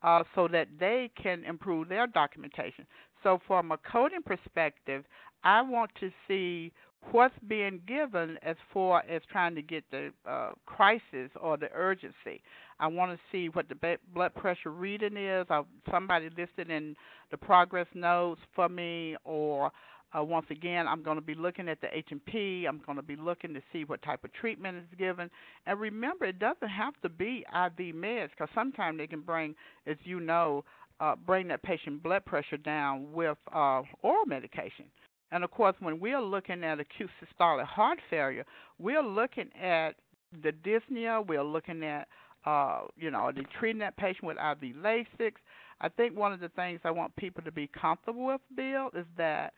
[0.03, 2.85] uh, so that they can improve their documentation.
[3.23, 5.05] So, from a coding perspective,
[5.43, 6.71] I want to see
[7.11, 12.41] what's being given as far as trying to get the uh, crisis or the urgency.
[12.79, 15.45] I want to see what the blood pressure reading is.
[15.49, 16.95] Uh, somebody listed in
[17.31, 19.71] the progress notes for me, or
[20.17, 22.65] uh, once again, I'm going to be looking at the H&P.
[22.67, 25.29] I'm going to be looking to see what type of treatment is given.
[25.65, 29.55] And remember, it doesn't have to be IV meds because sometimes they can bring,
[29.87, 30.63] as you know,
[30.99, 34.85] uh, bring that patient blood pressure down with uh, oral medication.
[35.31, 38.45] And of course, when we're looking at acute systolic heart failure,
[38.79, 39.95] we're looking at
[40.43, 41.25] the dyspnea.
[41.25, 42.07] We're looking at,
[42.45, 45.33] uh, you know, treating that patient with IV Lasix?
[45.79, 49.05] I think one of the things I want people to be comfortable with, Bill, is
[49.17, 49.53] that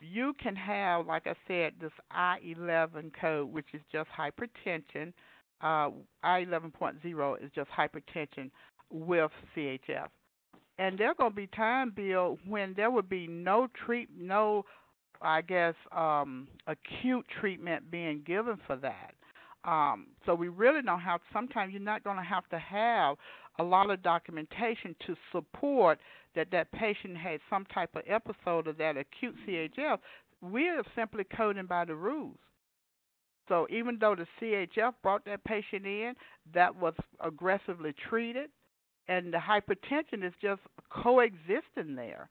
[0.00, 5.12] you can have, like I said, this I11 code, which is just hypertension.
[5.60, 5.90] Uh,
[6.24, 8.50] I11.0 is just hypertension
[8.90, 10.08] with CHF.
[10.78, 14.64] And there are going to be time, Bill, when there would be no treat, no
[15.24, 19.14] I guess, um, acute treatment being given for that.
[19.64, 21.20] Um, so we really don't have.
[21.32, 23.16] Sometimes you're not going to have to have
[23.58, 25.98] a lot of documentation to support
[26.34, 29.98] that that patient had some type of episode of that acute CHF.
[30.42, 32.36] We're simply coding by the rules.
[33.48, 36.14] So even though the CHF brought that patient in,
[36.54, 38.50] that was aggressively treated,
[39.08, 40.60] and the hypertension is just
[40.90, 42.28] coexisting there.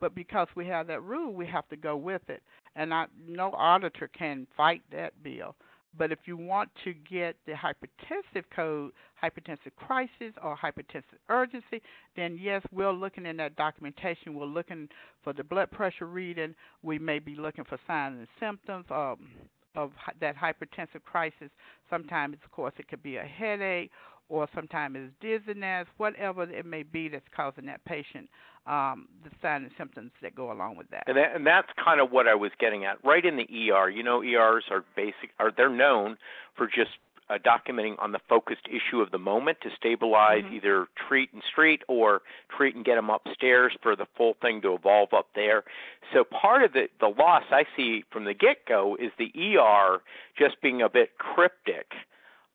[0.00, 2.42] But because we have that rule, we have to go with it.
[2.74, 5.54] And I, no auditor can fight that bill.
[5.98, 11.80] But if you want to get the hypertensive code, hypertensive crisis or hypertensive urgency,
[12.16, 14.34] then yes, we're looking in that documentation.
[14.34, 14.88] We're looking
[15.24, 16.54] for the blood pressure reading.
[16.82, 19.26] We may be looking for signs and symptoms um,
[19.74, 21.50] of that hypertensive crisis.
[21.88, 23.90] Sometimes, of course, it could be a headache
[24.28, 28.28] or sometimes it's dizziness, whatever it may be that's causing that patient
[28.66, 31.04] um, the signs and symptoms that go along with that.
[31.06, 33.02] And, that, and that's kind of what I was getting at.
[33.04, 36.16] Right in the ER, you know, ERs are basic, are they're known
[36.56, 36.90] for just
[37.28, 40.54] uh, documenting on the focused issue of the moment to stabilize mm-hmm.
[40.54, 42.22] either treat and street or
[42.56, 45.64] treat and get them upstairs for the full thing to evolve up there.
[46.12, 50.00] So part of the the loss I see from the get go is the ER
[50.38, 51.92] just being a bit cryptic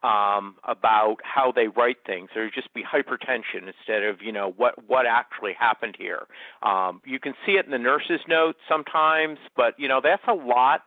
[0.04, 2.30] um, about how they write things.
[2.34, 6.26] There would just be hypertension instead of you know what what actually happened here.
[6.64, 10.34] Um, you can see it in the nurse's notes sometimes, but you know that's a
[10.34, 10.82] lot.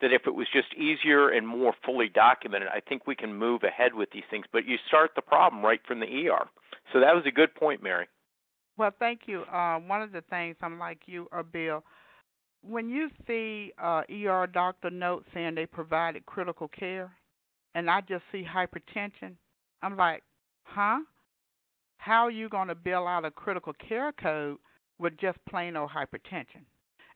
[0.00, 3.64] That if it was just easier and more fully documented, I think we can move
[3.64, 4.46] ahead with these things.
[4.50, 6.48] But you start the problem right from the ER.
[6.94, 8.06] So that was a good point, Mary.
[8.78, 9.42] Well, thank you.
[9.42, 11.84] Uh, one of the things I'm like you, or Bill,
[12.62, 17.12] when you see uh, ER doctor notes saying they provided critical care,
[17.74, 19.34] and I just see hypertension,
[19.82, 20.22] I'm like,
[20.64, 20.98] huh?
[21.98, 24.56] How are you going to bill out a critical care code
[24.98, 26.64] with just plain old hypertension?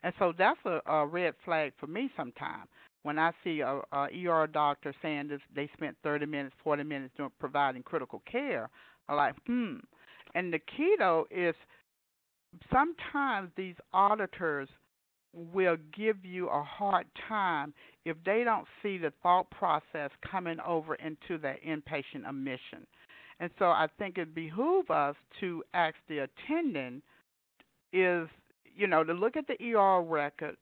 [0.03, 2.69] And so that's a, a red flag for me sometimes
[3.05, 7.13] when I see a, a ER doctor saying this, they spent 30 minutes, 40 minutes
[7.17, 8.71] doing providing critical care,
[9.09, 9.77] I'm like, hmm.
[10.35, 10.59] And the
[10.99, 11.55] though is
[12.73, 14.69] sometimes these auditors
[15.53, 17.75] will give you a hard time
[18.05, 22.87] if they don't see the thought process coming over into that inpatient admission.
[23.41, 27.03] And so I think it behooves us to ask the attendant
[27.93, 28.29] is,
[28.77, 30.57] you know, to look at the ER record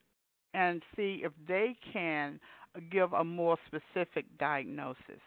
[0.55, 2.39] and see if they can
[2.91, 5.21] give a more specific diagnosis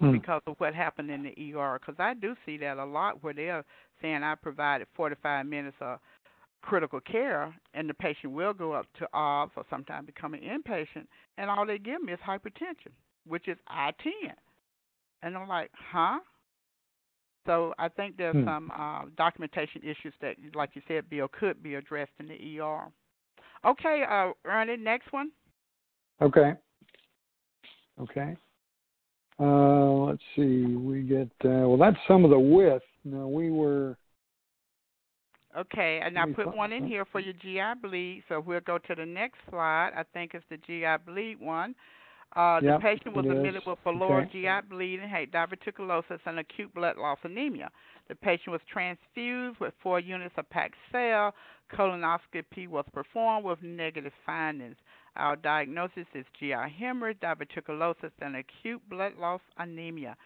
[0.00, 0.12] hmm.
[0.12, 1.78] because of what happened in the ER.
[1.80, 3.64] Because I do see that a lot where they're
[4.02, 5.98] saying I provided 45 minutes of
[6.62, 11.06] critical care, and the patient will go up to OBS or sometimes become an inpatient,
[11.36, 12.92] and all they give me is hypertension,
[13.26, 14.32] which is I-10.
[15.22, 16.18] And I'm like, huh?
[17.46, 18.44] So I think there's hmm.
[18.44, 22.88] some uh, documentation issues that, like you said, Bill, could be addressed in the ER.
[23.64, 25.30] Okay, uh, Ernie, next one.
[26.20, 26.52] Okay.
[28.00, 28.36] Okay.
[29.40, 30.64] Uh, let's see.
[30.64, 31.76] We get uh, well.
[31.76, 32.82] That's some of the width.
[33.04, 33.96] Now we were.
[35.58, 38.22] Okay, and I put one in here for your GI bleed.
[38.28, 39.90] So we'll go to the next slide.
[39.96, 41.74] I think it's the GI bleed one.
[42.36, 44.42] Uh, yep, the patient was admitted with lower okay.
[44.42, 47.70] GI bleeding, had diverticulosis, and acute blood loss anemia.
[48.08, 51.34] The patient was transfused with four units of packed cells.
[51.74, 54.76] Colonoscopy was performed with negative findings.
[55.16, 60.16] Our diagnosis is GI hemorrhage, diverticulosis, and acute blood loss anemia.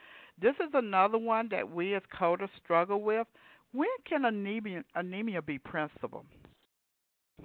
[0.41, 3.27] This is another one that we as coders struggle with.
[3.73, 6.25] When can anemia, anemia be principal?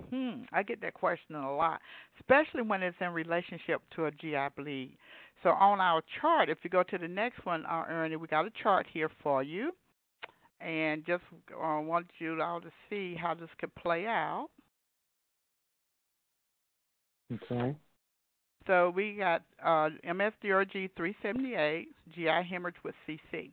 [0.10, 1.82] Hmm, I get that question a lot,
[2.20, 4.98] especially when it's in relationship to a GI bleed.
[5.44, 8.46] So on our chart, if you go to the next one, uh, Ernie, we got
[8.46, 9.72] a chart here for you,
[10.60, 14.50] and just uh, want you all to see how this could play out.
[17.34, 17.76] Okay.
[18.66, 23.52] So we got uh, MSDRG 378, GI hemorrhage with CC.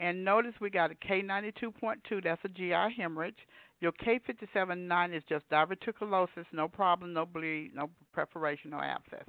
[0.00, 3.36] And notice we got a K92.2, that's a GI hemorrhage.
[3.80, 9.24] Your K57.9 is just diverticulosis, no problem, no bleed, no perforation, no abscess.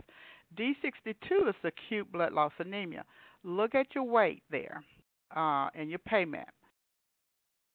[0.58, 3.04] D62 is acute blood loss anemia.
[3.44, 4.84] Look at your weight there
[5.36, 6.54] uh, and your pay map.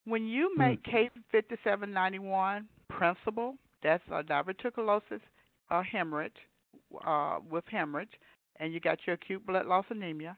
[0.07, 0.63] When you hmm.
[0.63, 5.21] make K5791 principal, that's a diverticulosis
[5.71, 6.37] a hemorrhage
[7.05, 8.13] uh, with hemorrhage,
[8.61, 10.37] and you got your acute blood loss anemia.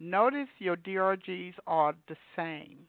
[0.00, 2.86] Notice your DRGs are the same.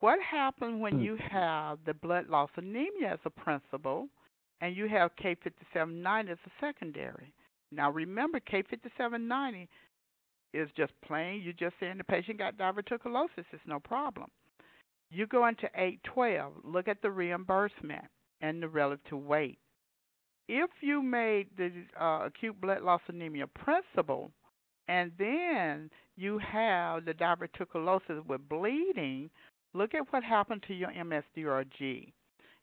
[0.00, 1.02] What happens when hmm.
[1.02, 4.08] you have the blood loss anemia as a principal
[4.60, 7.32] and you have K5790 as a secondary?
[7.72, 9.68] Now remember, K5790
[10.52, 14.28] is just plain, you're just saying the patient got diverticulosis, it's no problem.
[15.10, 18.04] You go into 812, look at the reimbursement
[18.40, 19.58] and the relative weight.
[20.48, 21.70] If you made the
[22.00, 24.32] uh, acute blood loss anemia principal,
[24.88, 29.30] and then you have the diverticulosis with bleeding,
[29.74, 32.12] look at what happened to your MSDRG.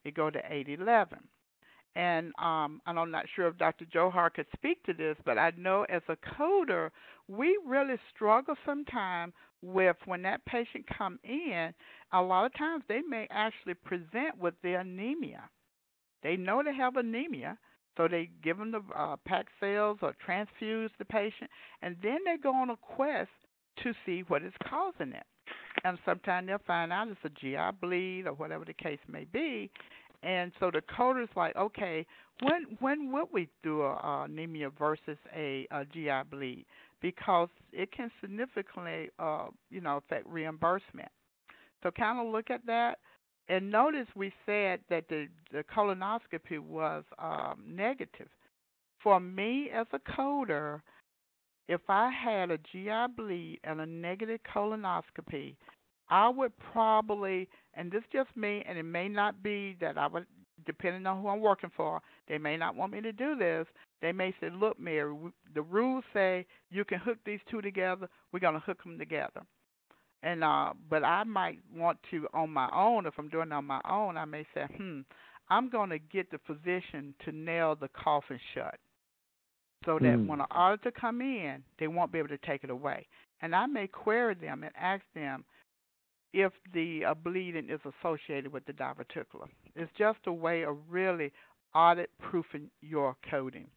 [0.05, 1.19] It go to 811.
[1.95, 3.85] And um, and I'm not sure if Dr.
[3.85, 6.91] Johar could speak to this, but I know as a coder,
[7.27, 11.73] we really struggle sometimes with when that patient come in.
[12.13, 15.49] A lot of times they may actually present with the anemia.
[16.21, 17.57] They know they have anemia,
[17.97, 21.49] so they give them the uh, packed cells or transfuse the patient,
[21.81, 23.29] and then they go on a quest
[23.83, 25.25] to see what is causing it
[25.83, 29.69] and sometimes they'll find out it's a GI bleed or whatever the case may be.
[30.23, 32.05] And so the coder's like, okay,
[32.41, 36.65] when when would we do a, a anemia versus a, a GI bleed?
[37.01, 41.09] Because it can significantly, uh, you know, affect reimbursement.
[41.83, 42.97] So kind of look at that.
[43.49, 48.27] And notice we said that the, the colonoscopy was um, negative.
[49.01, 50.81] For me as a coder,
[51.69, 55.55] if I had a GI bleed and a negative colonoscopy,
[56.09, 60.25] I would probably, and this just me, and it may not be that I would,
[60.65, 63.67] depending on who I'm working for, they may not want me to do this.
[64.01, 65.13] They may say, look, Mary,
[65.53, 68.07] the rules say you can hook these two together.
[68.31, 69.41] We're going to hook them together.
[70.23, 73.05] And uh, but I might want to on my own.
[73.05, 75.01] If I'm doing it on my own, I may say, hmm,
[75.49, 78.79] I'm going to get the physician to nail the coffin shut
[79.85, 80.27] so that mm.
[80.27, 83.05] when an auditor come in, they won't be able to take it away.
[83.41, 85.45] And I may query them and ask them
[86.33, 89.49] if the uh, bleeding is associated with the diverticulum.
[89.75, 91.31] It's just a way of really
[91.73, 93.67] audit proofing your coding.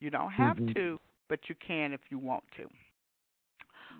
[0.00, 0.72] You don't have mm-hmm.
[0.74, 2.64] to, but you can if you want to.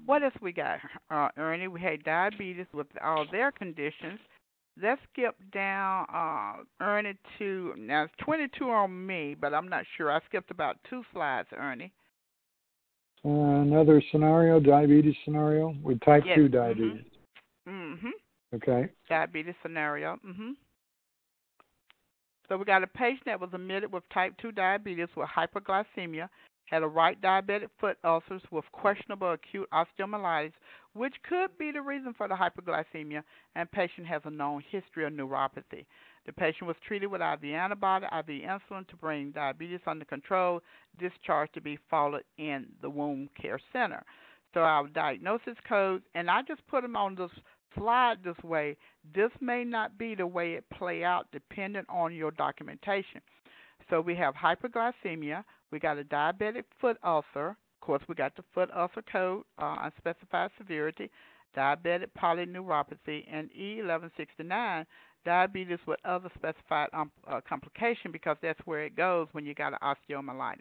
[0.06, 0.80] What else we got,
[1.10, 1.68] uh, Ernie?
[1.68, 4.20] We had diabetes with all their conditions.
[4.82, 10.10] let's skip down uh Ernie to now it's 22 on me, but I'm not sure.
[10.10, 11.92] I skipped about two slides, Ernie.
[13.24, 16.36] Uh, another scenario, diabetes scenario with type yes.
[16.36, 16.56] 2 mm-hmm.
[16.56, 17.04] diabetes.
[17.66, 18.10] Mhm.
[18.54, 18.88] Okay.
[19.08, 20.18] Diabetes scenario.
[20.26, 20.56] Mhm.
[22.48, 26.28] So we got a patient that was admitted with type 2 diabetes with hyperglycemia,
[26.66, 30.52] had a right diabetic foot ulcers with questionable acute osteomyelitis,
[30.94, 33.22] which could be the reason for the hyperglycemia,
[33.54, 35.84] and patient has a known history of neuropathy.
[36.26, 40.60] The patient was treated with IV antibody, IV insulin to bring diabetes under control,
[40.98, 44.02] discharged to be followed in the wound care center.
[44.54, 47.30] So our diagnosis codes, and I just put them on this
[47.76, 48.76] slide this way,
[49.14, 53.20] this may not be the way it play out depending on your documentation.
[53.90, 58.44] So we have hyperglycemia, we got a diabetic foot ulcer, of course we got the
[58.54, 61.10] foot ulcer code, uh, unspecified severity,
[61.56, 64.86] diabetic polyneuropathy, and E1169,
[65.24, 69.72] diabetes with other specified um, uh, complication because that's where it goes when you got
[69.72, 70.58] an osteomyelitis.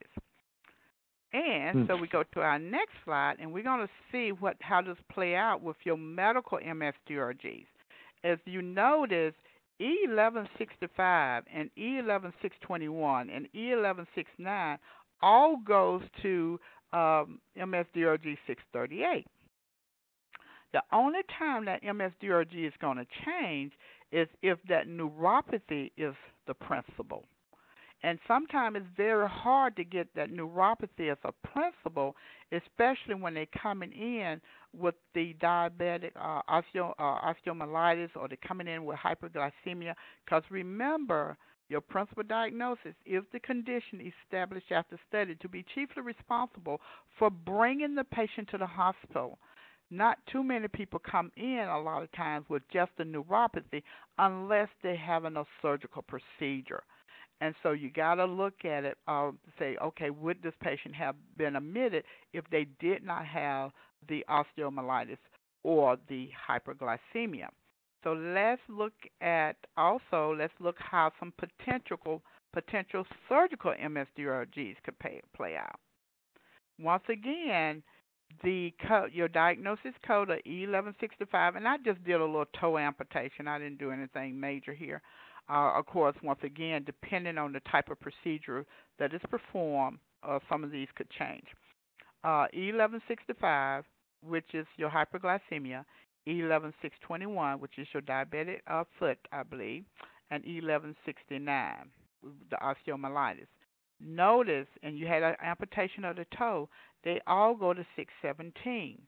[1.33, 1.85] And hmm.
[1.87, 4.97] so we go to our next slide, and we're going to see what how this
[5.11, 7.65] play out with your medical MSDRGs.
[8.23, 9.33] As you notice,
[9.81, 14.77] E1165 and E11621 and E1169
[15.21, 16.59] all goes to
[16.91, 19.25] um, MSDRG 638.
[20.73, 23.73] The only time that MSDRG is going to change
[24.11, 26.15] is if that neuropathy is
[26.47, 27.25] the principal.
[28.03, 32.15] And sometimes it's very hard to get that neuropathy as a principal,
[32.51, 34.41] especially when they're coming in
[34.77, 39.93] with the diabetic uh, osteo, uh, osteomyelitis or they're coming in with hyperglycemia.
[40.25, 41.37] Because remember,
[41.69, 46.81] your principal diagnosis is the condition established after study to be chiefly responsible
[47.17, 49.39] for bringing the patient to the hospital.
[49.89, 53.81] Not too many people come in a lot of times with just a neuropathy
[54.17, 56.83] unless they're having a surgical procedure.
[57.43, 61.15] And so you got to look at it, uh, say, okay, would this patient have
[61.37, 63.71] been admitted if they did not have
[64.07, 65.17] the osteomyelitis
[65.61, 67.47] or the hyperglycemia?
[68.05, 72.21] So let's look at also let's look how some potential
[72.53, 75.79] potential surgical MSDRGs could pay, play out.
[76.79, 77.83] Once again,
[78.41, 83.49] the code, your diagnosis code of E1165, and I just did a little toe amputation.
[83.49, 85.01] I didn't do anything major here.
[85.49, 88.65] Uh, of course, once again, depending on the type of procedure
[88.99, 91.45] that is performed, uh, some of these could change.
[92.23, 93.83] Uh, E1165,
[94.25, 95.83] which is your hyperglycemia,
[96.27, 99.83] E11621, which is your diabetic uh, foot, I believe,
[100.31, 101.73] and E1169,
[102.49, 103.47] the osteomyelitis.
[103.99, 106.69] Notice, and you had an amputation of the toe,
[107.03, 109.01] they all go to 617.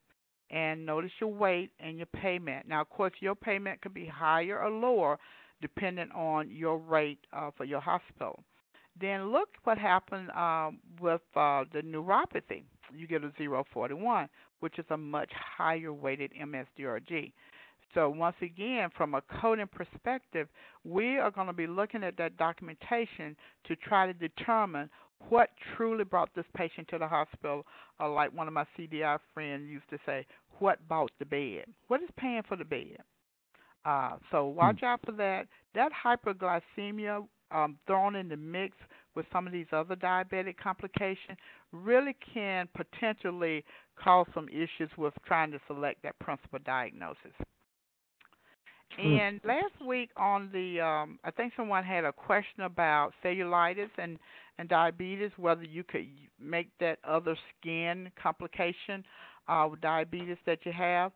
[0.52, 2.68] And notice your weight and your payment.
[2.68, 5.18] Now, of course, your payment could be higher or lower
[5.62, 8.44] depending on your rate uh, for your hospital.
[9.00, 12.64] Then look what happened um, with uh, the neuropathy.
[12.96, 13.32] You get a
[13.74, 14.30] 041,
[14.60, 17.34] which is a much higher weighted MSDRG.
[17.94, 20.48] So once again, from a coding perspective,
[20.84, 23.36] we are going to be looking at that documentation
[23.68, 24.90] to try to determine
[25.30, 27.66] what truly brought this patient to the hospital,
[28.00, 30.26] or like one of my CDI friends used to say,
[30.60, 31.66] what bought the bed?
[31.88, 32.98] What is paying for the bed?
[33.86, 35.48] Uh, so watch out for that.
[35.76, 38.76] That hyperglycemia um, thrown in the mix
[39.16, 41.38] with some of these other diabetic complications
[41.72, 43.64] really can potentially
[44.02, 47.32] cause some issues with trying to select that principal diagnosis.
[48.98, 49.08] Hmm.
[49.08, 54.18] And last week on the, um, I think someone had a question about cellulitis and
[54.58, 56.08] and diabetes, whether you could
[56.40, 59.04] make that other skin complication
[59.50, 61.12] uh, with diabetes that you have.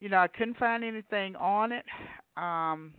[0.00, 1.84] You know, I couldn't find anything on it.
[2.36, 2.92] Um,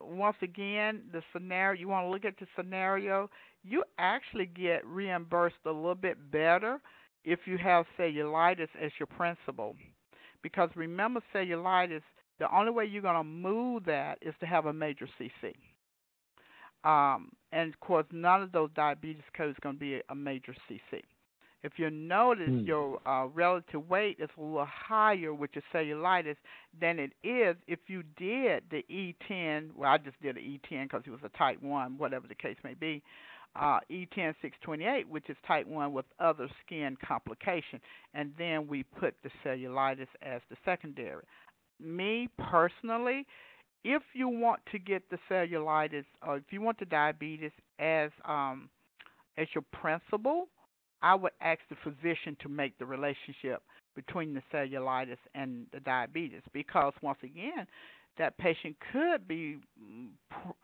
[0.00, 3.28] once again, the scenario you want to look at the scenario,
[3.64, 6.80] you actually get reimbursed a little bit better
[7.24, 9.76] if you have cellulitis as your principal.
[10.42, 12.02] Because remember, cellulitis,
[12.38, 15.54] the only way you're going to move that is to have a major CC.
[16.84, 21.02] Um, and of course, none of those diabetes codes going to be a major CC.
[21.62, 22.66] If you notice mm.
[22.66, 26.36] your uh, relative weight is a little higher with your cellulitis
[26.80, 29.70] than it is if you did the E10.
[29.76, 32.56] Well, I just did an E10 because it was a type 1, whatever the case
[32.64, 33.02] may be.
[33.54, 37.80] Uh, E10 628, which is type 1 with other skin complication.
[38.14, 41.22] And then we put the cellulitis as the secondary.
[41.78, 43.26] Me personally,
[43.84, 48.68] if you want to get the cellulitis or if you want the diabetes as um,
[49.36, 50.46] as your principal,
[51.02, 53.62] I would ask the physician to make the relationship
[53.94, 57.66] between the cellulitis and the diabetes because once again,
[58.18, 59.58] that patient could be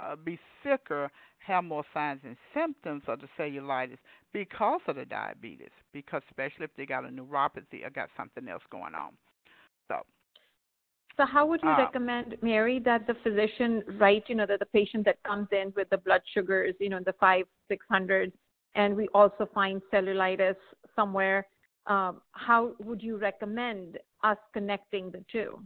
[0.00, 3.98] uh, be sicker, have more signs and symptoms of the cellulitis
[4.32, 8.62] because of the diabetes, because especially if they got a neuropathy or got something else
[8.70, 9.12] going on.
[9.88, 10.02] So
[11.18, 14.66] so how would you uh, recommend, Mary, that the physician write, you know, that the
[14.66, 18.32] patient that comes in with the blood sugars, you know, the five, six hundred,
[18.78, 20.54] and we also find cellulitis
[20.94, 21.46] somewhere,
[21.86, 25.58] um, how would you recommend us connecting the two?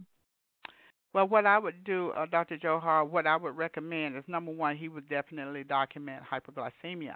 [1.13, 2.57] Well, what I would do, uh, Dr.
[2.57, 7.15] Johar, what I would recommend is number one, he would definitely document hyperglycemia.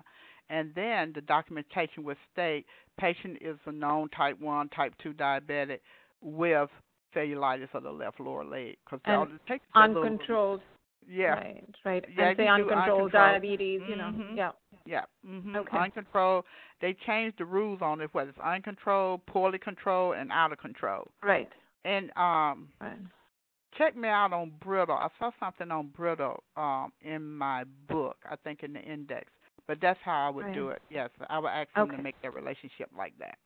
[0.49, 2.65] And then the documentation would state
[2.99, 5.79] patient is a known type 1, type 2 diabetic
[6.21, 6.69] with
[7.15, 10.61] cellulitis of the left lower leg because it takes uncontrolled.
[11.09, 11.29] Yeah.
[11.29, 11.63] Right.
[11.83, 12.05] Right.
[12.15, 13.81] Yeah, and say uncontrolled, diabetes.
[13.89, 14.11] You know.
[14.13, 14.37] Mm-hmm.
[14.37, 14.51] Yeah.
[14.87, 15.03] Yeah.
[15.27, 15.55] Mm-hmm.
[15.55, 15.77] Okay.
[15.77, 16.45] Uncontrolled.
[16.81, 21.11] They changed the rules on it whether it's uncontrolled, poorly controlled, and out of control.
[21.23, 21.49] Right.
[21.85, 22.69] And um.
[22.81, 22.97] Right.
[23.77, 24.95] Check me out on brittle.
[24.95, 28.17] I saw something on brittle um in my book.
[28.29, 29.25] I think in the index.
[29.67, 30.53] But that's how I would right.
[30.55, 30.81] do it.
[30.89, 33.37] Yes, I would ask them to make that relationship like that.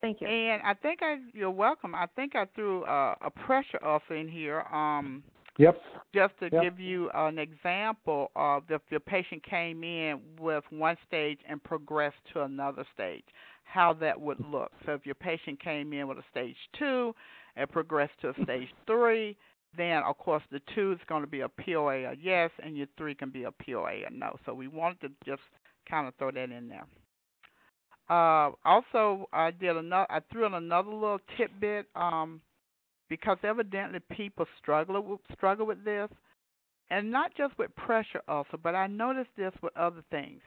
[0.00, 0.26] Thank you.
[0.26, 1.94] And I think I you're welcome.
[1.94, 4.62] I think I threw a, a pressure ulcer in here.
[4.72, 5.22] Um
[5.58, 5.80] Yep.
[6.14, 6.62] Just to yep.
[6.62, 12.16] give you an example of if your patient came in with one stage and progressed
[12.32, 13.24] to another stage,
[13.64, 14.70] how that would look.
[14.86, 17.14] So if your patient came in with a stage two
[17.56, 19.36] and progressed to a stage three,
[19.76, 22.86] then of course the two is going to be a POA a yes, and your
[22.96, 24.36] three can be a POA a no.
[24.46, 25.42] So we wanted to just
[25.90, 26.86] kind of throw that in there.
[28.08, 30.06] Uh, also, I did another.
[30.10, 32.40] I threw in another little tidbit um,
[33.08, 36.08] because evidently people struggle struggle with this,
[36.90, 40.40] and not just with pressure ulcer, but I noticed this with other things.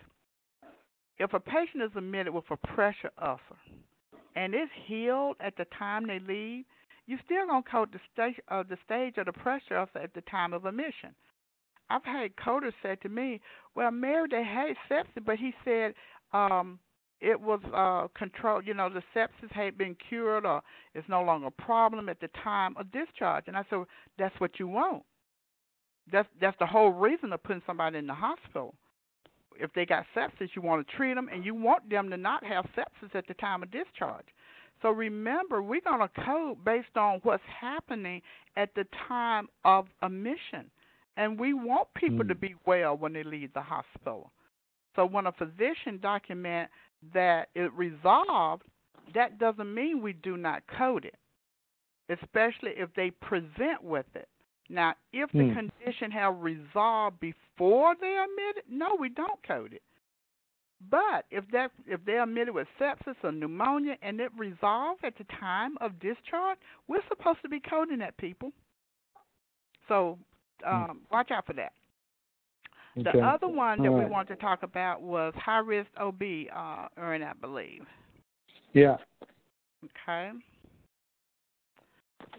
[1.18, 3.60] If a patient is admitted with a pressure ulcer
[4.36, 6.66] and it's healed at the time they leave,
[7.06, 10.22] you're still gonna code the stage uh, the stage of the pressure ulcer at the
[10.22, 11.14] time of admission.
[11.90, 13.42] I've had coders say to me,
[13.76, 15.94] "Well, Mary, they had sepsis, but he said."
[16.34, 16.80] um
[17.22, 20.62] it was uh controlled you know the sepsis had been cured or
[20.96, 23.46] it's no longer a problem at the time of discharge.
[23.48, 23.80] And i said
[24.18, 25.04] that's what you want.
[26.12, 28.74] That's that's the whole reason of putting somebody in the hospital.
[29.60, 32.44] If they got sepsis you want to treat them and you want them to not
[32.44, 34.26] have sepsis at the time of discharge.
[34.82, 38.22] So remember we're going to code based on what's happening
[38.58, 40.72] at the time of admission.
[41.18, 42.30] And we want people mm.
[42.30, 44.32] to be well when they leave the hospital.
[44.96, 46.70] So when a physician document
[47.14, 48.64] that it resolved,
[49.14, 51.18] that doesn't mean we do not code it,
[52.10, 54.28] especially if they present with it.
[54.70, 55.54] Now, if the hmm.
[55.54, 59.82] condition have resolved before they admit it, no, we don't code it.
[60.90, 65.26] But if that if they're admitted with sepsis or pneumonia and it resolved at the
[65.40, 68.52] time of discharge, we're supposed to be coding that people.
[69.88, 70.18] So
[70.64, 70.74] hmm.
[70.74, 71.74] um, watch out for that.
[72.98, 73.10] Okay.
[73.14, 74.10] The other one that All we right.
[74.10, 76.22] wanted to talk about was high risk OB,
[76.54, 77.84] uh, I believe.
[78.74, 78.98] Yeah.
[79.84, 80.32] Okay.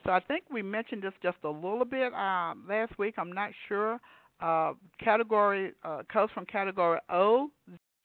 [0.04, 3.14] So I think we mentioned this just a little bit uh, last week.
[3.18, 3.98] I'm not sure.
[4.40, 4.72] Uh,
[5.02, 7.50] category uh, codes from category O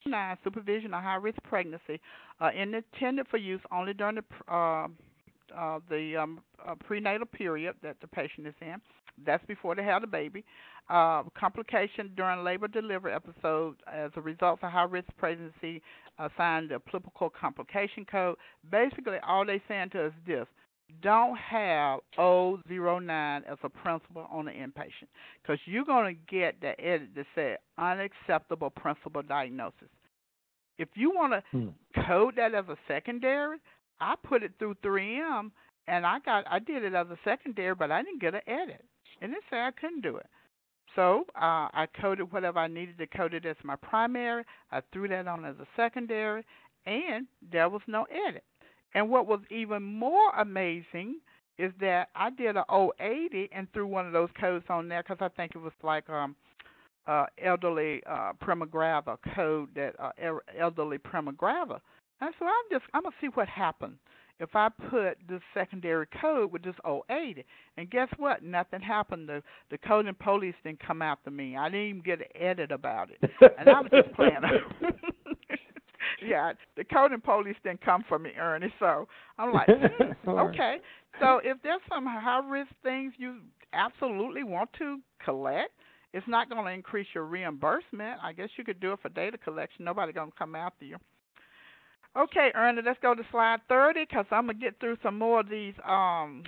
[0.06, 2.00] nine supervision of high risk pregnancy
[2.40, 4.88] uh, intended for use only during the
[5.56, 8.76] uh, the um, uh, prenatal period that the patient is in.
[9.24, 10.44] That's before they have the baby.
[10.88, 15.82] Uh, complication during labor delivery episode as a result of high risk pregnancy
[16.18, 18.36] assigned the applicable complication code.
[18.70, 20.46] Basically, all they're saying to us is this
[21.02, 25.08] don't have O09 as a principal on the inpatient
[25.42, 29.88] because you're going to get the edit that said unacceptable principal diagnosis.
[30.78, 31.68] If you want to hmm.
[32.06, 33.58] code that as a secondary,
[34.00, 35.50] I put it through 3M
[35.88, 38.84] and I got I did it as a secondary, but I didn't get an edit,
[39.20, 40.26] and it said I couldn't do it.
[40.94, 44.44] So uh, I coded whatever I needed to code it as my primary.
[44.70, 46.44] I threw that on as a secondary,
[46.86, 48.44] and there was no edit.
[48.94, 51.20] And what was even more amazing
[51.58, 52.64] is that I did a
[53.00, 56.08] 080 and threw one of those codes on there because I think it was like
[56.08, 56.36] um
[57.06, 60.10] uh elderly uh primigravida code that uh
[60.58, 61.80] elderly primigravida.
[62.20, 63.98] And so I'm just I'm gonna see what happens
[64.40, 66.74] if I put this secondary code with this
[67.10, 67.44] 080.
[67.76, 68.42] And guess what?
[68.42, 69.28] Nothing happened.
[69.28, 71.56] The the code and police didn't come after me.
[71.56, 73.30] I didn't even get an edit about it.
[73.58, 74.34] And I was just playing.
[76.26, 78.72] yeah, the code and police didn't come for me, Ernie.
[78.78, 79.08] So
[79.38, 80.78] I'm like, hmm, okay.
[81.20, 83.38] So if there's some high risk things you
[83.72, 85.70] absolutely want to collect,
[86.12, 88.18] it's not going to increase your reimbursement.
[88.22, 89.84] I guess you could do it for data collection.
[89.84, 90.96] Nobody going to come after you.
[92.16, 95.40] Okay, Ernie, let's go to slide 30 because I'm going to get through some more
[95.40, 96.42] of these um,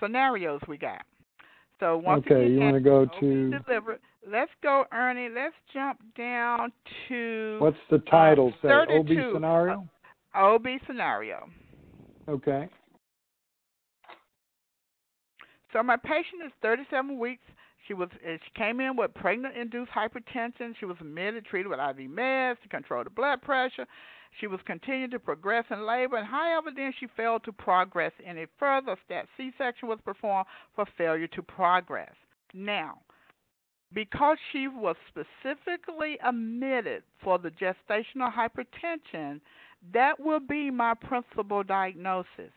[0.00, 1.02] scenarios we got.
[1.80, 4.00] So once okay, again, you want to go to delivered.
[4.26, 5.28] Let's go, Ernie.
[5.32, 6.72] Let's jump down
[7.08, 8.68] to what's the title uh, say?
[8.68, 9.30] OB 32.
[9.32, 9.88] scenario.
[10.34, 11.48] OB scenario.
[12.28, 12.68] Okay.
[15.72, 17.42] So my patient is 37 weeks.
[17.86, 20.74] She was uh, she came in with pregnant-induced hypertension.
[20.78, 23.86] She was admitted, treated with IV meds to control the blood pressure.
[24.40, 28.46] She was continuing to progress in labor, and however, then she failed to progress any
[28.58, 28.96] further.
[29.08, 32.14] That C-section was performed for failure to progress.
[32.54, 32.98] Now,
[33.92, 39.40] because she was specifically admitted for the gestational hypertension,
[39.92, 42.52] that will be my principal diagnosis.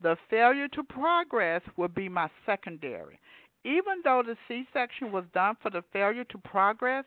[0.00, 3.20] The failure to progress will be my secondary.
[3.64, 7.04] Even though the C section was done for the failure to progress,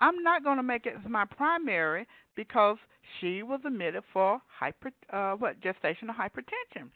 [0.00, 2.76] I'm not going to make it as my primary because
[3.20, 6.90] she was admitted for hyper uh, what gestational hypertension.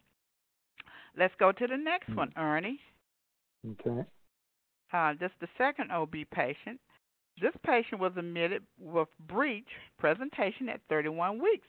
[1.17, 2.17] Let's go to the next Hmm.
[2.17, 2.81] one, Ernie.
[3.73, 4.05] Okay.
[4.93, 6.81] Uh, this the second OB patient.
[7.41, 11.67] This patient was admitted with breech presentation at 31 weeks,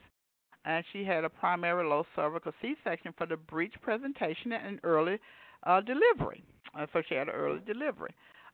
[0.66, 5.18] and she had a primary low cervical C-section for the breech presentation and early
[5.66, 6.44] uh, delivery.
[6.78, 8.14] Uh, so she had an early delivery.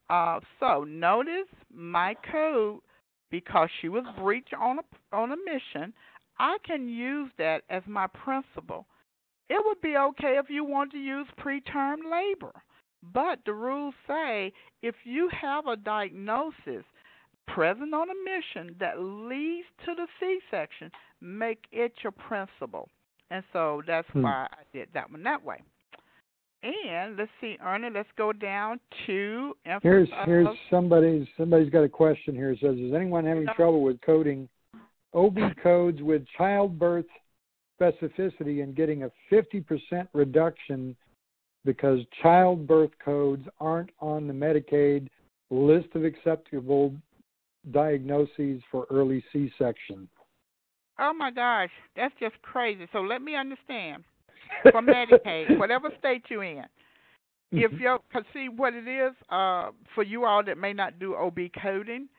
[0.10, 2.80] Uh, so notice my code
[3.30, 5.94] because she was breech on a on a mission.
[6.40, 8.86] I can use that as my principle.
[9.50, 12.54] It would be okay if you want to use preterm labor.
[13.14, 14.52] But the rules say
[14.82, 16.84] if you have a diagnosis
[17.48, 20.92] present on admission that leads to the C section,
[21.22, 22.90] make it your principle.
[23.30, 24.24] And so that's Hmm.
[24.24, 25.62] why I did that one that way.
[26.68, 32.36] And let's see, Ernie, let's go down to Here's here's somebody's somebody's got a question
[32.36, 32.52] here.
[32.52, 34.50] It says, is anyone having trouble with coding
[35.14, 37.06] OB codes with childbirth
[37.80, 40.96] specificity and getting a 50% reduction
[41.64, 45.08] because childbirth codes aren't on the Medicaid
[45.50, 46.94] list of acceptable
[47.72, 50.08] diagnoses for early C-section?
[51.00, 52.88] Oh my gosh, that's just crazy.
[52.92, 54.04] So let me understand.
[54.64, 56.66] For Medicaid, whatever state you're in,
[57.52, 57.80] if Mhm.
[57.80, 61.50] you cause see what it is uh for you all that may not do OB
[61.62, 62.10] coding,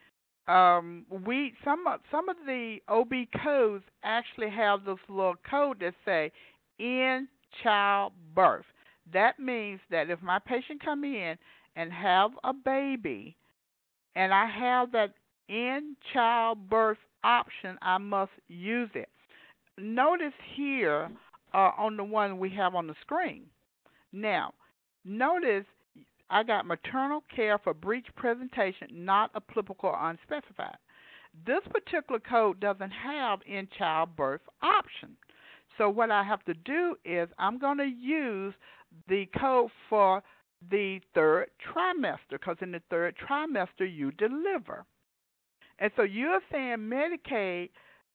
[0.47, 5.95] um we some of some of the OB codes actually have this little code that
[6.05, 6.33] say
[6.79, 7.29] in
[7.63, 8.65] childbirth.
[9.13, 11.37] That means that if my patient come in
[11.77, 13.37] and have a baby
[14.17, 15.13] and I have that
[15.49, 19.09] in childbirth option, I must use it.
[19.79, 21.11] Notice here
[21.55, 23.45] uh, on the one we have on the screen.
[24.13, 24.55] Now,
[25.05, 25.65] notice
[26.31, 30.77] I got maternal care for breech presentation not applicable or unspecified.
[31.47, 35.17] This particular code doesn't have in childbirth option.
[35.77, 38.55] So what I have to do is I'm going to use
[39.09, 40.23] the code for
[40.71, 44.85] the third trimester because in the third trimester you deliver.
[45.79, 47.71] And so you're saying Medicaid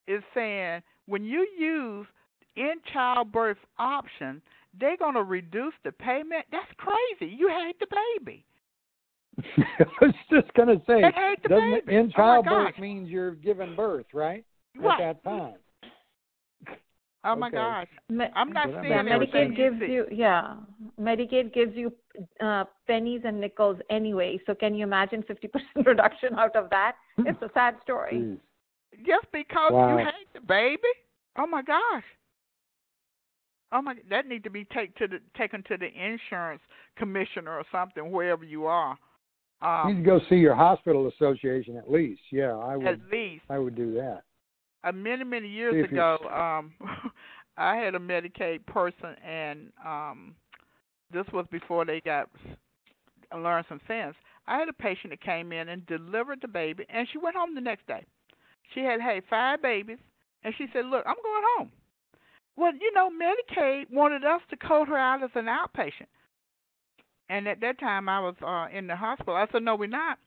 [0.08, 2.06] is saying when you use
[2.56, 4.42] in childbirth option,
[4.80, 6.46] they're going to reduce the payment.
[6.52, 7.34] That's crazy.
[7.34, 7.88] You hate the
[8.20, 8.46] baby.
[9.80, 11.96] I was just going to say, They hate the doesn't baby.
[11.96, 12.80] in Oh childbirth gosh.
[12.80, 14.44] means you're giving birth, right?
[14.80, 15.02] Right.
[15.02, 15.56] At that time.
[17.26, 17.58] Oh my Okay.
[17.58, 17.88] gosh.
[18.36, 19.92] I'm not Well, that saying yeah, makes more everything Medicaid gives see.
[19.94, 20.56] you yeah,
[21.00, 21.94] Medicaid gives you
[22.42, 24.40] uh, pennies and nickels anyway.
[24.46, 26.96] So can you imagine 50% reduction out of that?
[27.20, 28.18] It's a sad story.
[28.18, 28.40] Jeez.
[29.06, 29.90] just because Wow.
[29.90, 30.82] you hate the baby.
[31.38, 32.04] Oh my gosh.
[33.74, 36.62] Oh my, that need to be take to the taken to the insurance
[36.98, 38.98] commissioner or something wherever you are.
[39.62, 42.22] You need Um, to go see your hospital association at least.
[42.32, 42.88] Yeah, I would.
[42.88, 44.24] at least I would do that.
[44.84, 46.74] uh, many many years ago, um,
[47.58, 50.36] I had a Medicaid person, and um,
[51.12, 52.30] this was before they got
[53.36, 54.16] learned some sense.
[54.46, 57.56] I had a patient that came in and delivered the baby, and she went home
[57.56, 58.04] the next day.
[58.74, 60.00] She had had five babies,
[60.44, 61.72] and she said, "Look, I'm going home."
[62.56, 66.08] Well, you know, Medicaid wanted us to code her out as an outpatient,
[67.30, 69.36] and at that time I was uh, in the hospital.
[69.36, 70.20] I said, "No, we're not."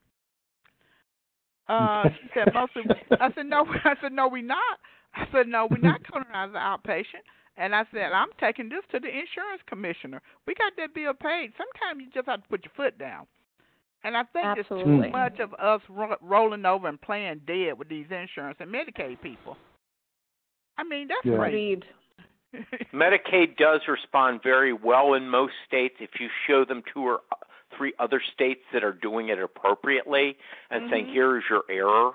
[1.69, 2.83] Uh, she said, "Mostly."
[3.19, 4.79] I said, "No." I said, "No, we're not."
[5.15, 7.23] I said, "No, we're not coding her as an outpatient."
[7.57, 10.21] And I said, "I'm taking this to the insurance commissioner.
[10.45, 11.53] We got that bill paid.
[11.57, 13.25] Sometimes you just have to put your foot down."
[14.03, 15.07] And I think there's Absolutely.
[15.07, 19.19] too much of us ro- rolling over and playing dead with these insurance and Medicaid
[19.21, 19.57] people.
[20.77, 21.37] I mean, that's Yeah.
[21.37, 21.81] crazy.
[22.93, 27.21] Medicaid does respond very well in most states if you show them two or
[27.77, 30.37] three other states that are doing it appropriately
[30.71, 31.11] and saying Mhm.
[31.11, 32.13] here is your error.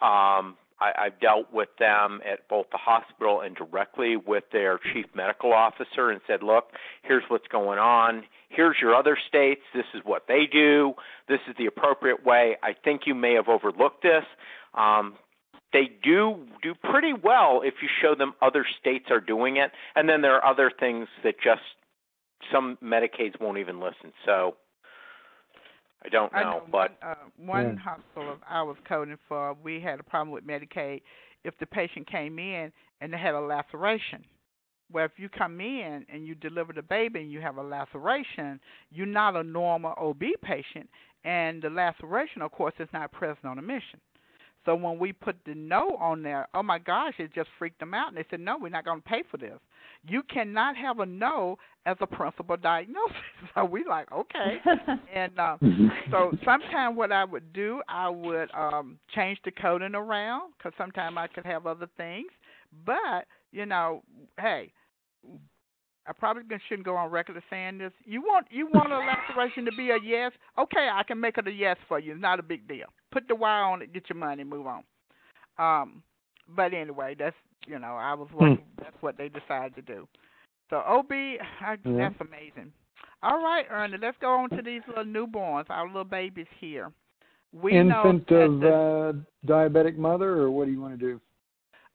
[0.00, 5.06] Um, I, I've dealt with them at both the hospital and directly with their chief
[5.14, 8.24] medical officer and said, look, here's what's going on.
[8.48, 9.62] Here's your other states.
[9.72, 10.94] This is what they do.
[11.28, 12.56] This is the appropriate way.
[12.62, 14.24] I think you may have overlooked this.
[14.74, 15.14] Um,
[15.72, 20.08] they do do pretty well if you show them other states are doing it, and
[20.08, 21.62] then there are other things that just
[22.52, 24.12] some Medicaids won't even listen.
[24.24, 24.56] So
[26.04, 27.82] I don't know, I know but one, uh, one Yeah.
[27.82, 31.02] hospital I was coding for, we had a problem with Medicaid.
[31.44, 34.24] If the patient came in and they had a laceration,
[34.92, 38.60] well, if you come in and you deliver the baby and you have a laceration,
[38.90, 40.88] you're not a normal OB patient,
[41.24, 44.00] and the laceration, of course, is not present on admission.
[44.64, 47.94] So when we put the no on there, oh my gosh, it just freaked them
[47.94, 49.58] out, and they said, no, we're not going to pay for this.
[50.06, 53.16] You cannot have a no as a principal diagnosis.
[53.54, 54.56] So we like, okay,
[55.14, 55.56] and uh,
[56.10, 61.16] so sometimes what I would do, I would um change the coding around because sometimes
[61.18, 62.28] I could have other things.
[62.86, 64.02] But you know,
[64.40, 64.72] hey,
[66.06, 67.92] I probably shouldn't go on record as saying this.
[68.04, 70.32] You want you want a laceration to be a yes?
[70.58, 72.12] Okay, I can make it a yes for you.
[72.12, 72.86] It's not a big deal.
[73.12, 74.82] Put the wire on it, get your money, move on.
[75.58, 76.02] Um,
[76.48, 77.36] but anyway, that's
[77.66, 80.08] you know, I was what that's what they decided to do.
[80.70, 82.10] So OB, I, Yeah.
[82.10, 82.72] that's amazing.
[83.22, 86.90] All right, Ernie, let's go on to these little newborns, our little babies here.
[87.52, 91.20] We Infant know of the, uh, diabetic mother, or what do you want to do?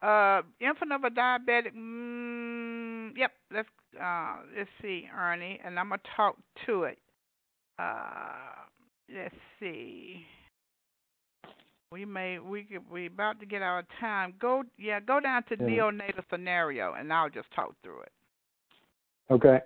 [0.02, 1.74] uh, infant of a diabetic.
[1.76, 3.68] Mm, yep, let's
[4.02, 6.38] uh, let's see, Ernie, and I'm gonna talk
[6.68, 7.00] to it.
[7.80, 8.68] Uh,
[9.14, 10.26] let's see.
[11.92, 14.34] We may we could, we about to get out of time.
[14.40, 15.66] Go yeah, go down to Yeah.
[15.68, 18.12] neonatal scenario, and I'll just talk through it.
[19.32, 19.60] Okay.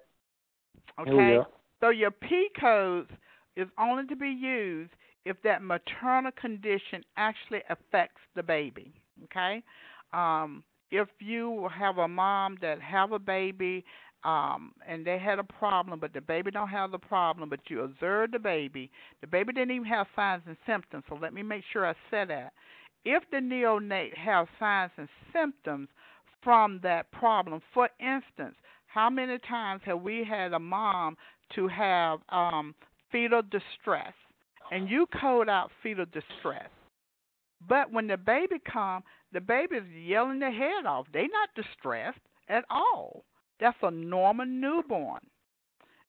[0.99, 1.09] Okay.
[1.11, 1.47] Here we go.
[1.79, 3.09] So your P codes
[3.55, 4.91] is only to be used
[5.25, 8.93] if that maternal condition actually affects the baby.
[9.25, 9.63] Okay.
[10.13, 13.83] Um, if you have a mom that have a baby
[14.23, 17.81] um, and they had a problem, but the baby don't have the problem, but you
[17.81, 18.91] observe the baby,
[19.21, 21.03] the baby didn't even have signs and symptoms.
[21.09, 22.53] So let me make sure I said that.
[23.03, 25.89] If the neonate have signs and symptoms
[26.43, 28.55] from that problem, for instance,
[28.87, 31.17] how many times have we had a mom
[31.55, 32.75] to have um,
[33.11, 34.13] fetal distress,
[34.71, 36.69] and you code out fetal distress,
[37.67, 39.03] but when the baby come,
[39.33, 41.07] the baby is yelling their head off.
[41.13, 42.19] They not distressed
[42.49, 43.23] at all.
[43.61, 45.21] That's a normal newborn.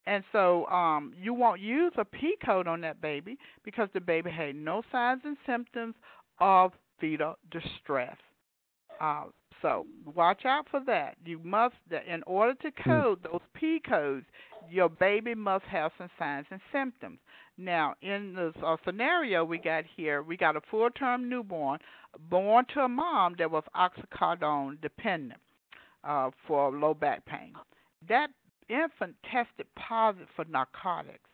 [0.07, 4.31] And so um, you won't use a P code on that baby because the baby
[4.31, 5.95] had no signs and symptoms
[6.41, 8.17] of fetal distress.
[9.01, 9.25] Uh,
[9.61, 9.87] so
[10.17, 11.17] watch out for that.
[11.25, 11.77] You must,
[12.09, 14.27] in order to code those P codes,
[14.69, 17.21] your baby must have some signs and symptoms.
[17.59, 21.79] Now, in this uh, scenario we got here, we got a full-term newborn
[22.29, 25.41] born to a mom that was oxycodone dependent
[26.05, 27.53] uh, for low back pain.
[28.09, 28.29] That
[28.69, 31.29] infant tested positive for narcotics.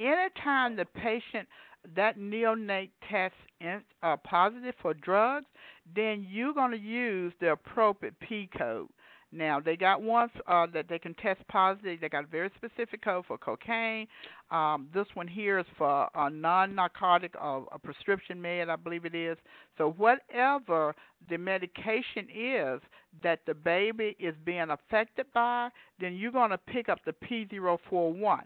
[0.00, 1.48] Anytime the patient
[1.94, 5.46] that neonate tests in, uh, positive for drugs,
[5.94, 8.88] then you're going to use the appropriate P code.
[9.30, 12.00] Now they got ones uh, that they can test positive.
[12.00, 14.06] They got a very specific code for cocaine.
[14.50, 19.14] Um, this one here is for a non-narcotic, uh, a prescription med, I believe it
[19.14, 19.36] is.
[19.76, 20.94] So whatever
[21.28, 22.80] the medication is
[23.22, 25.68] that the baby is being affected by,
[26.00, 28.40] then you're going to pick up the P041.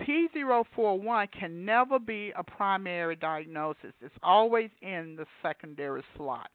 [0.00, 3.92] P041 can never be a primary diagnosis.
[4.00, 6.50] It's always in the secondary slot.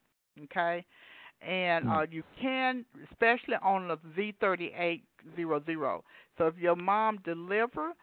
[0.46, 0.86] Okay?
[1.42, 6.02] And uh, you can, especially on the Z3800.
[6.38, 7.94] So if your mom deliver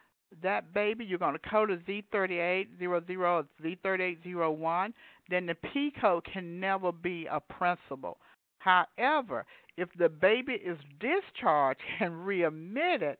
[0.41, 4.93] that baby, you're going to code a Z3800 or Z3801,
[5.29, 8.17] then the P code can never be a principal.
[8.59, 9.45] However,
[9.77, 13.17] if the baby is discharged and readmitted,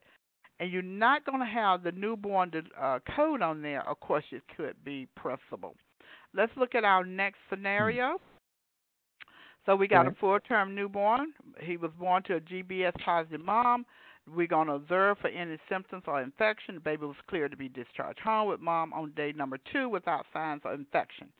[0.59, 4.41] and you're not going to have the newborn uh, code on there, of course, it
[4.55, 5.76] could be principal.
[6.34, 8.20] Let's look at our next scenario.
[9.66, 10.16] So we got Okay.
[10.16, 11.34] a full-term newborn.
[11.59, 13.86] He was born to a GBS positive mom.
[14.28, 16.76] We're going to observe for any symptoms or infection.
[16.76, 20.26] The baby was cleared to be discharged home with mom on day number two without
[20.34, 21.32] signs of infection.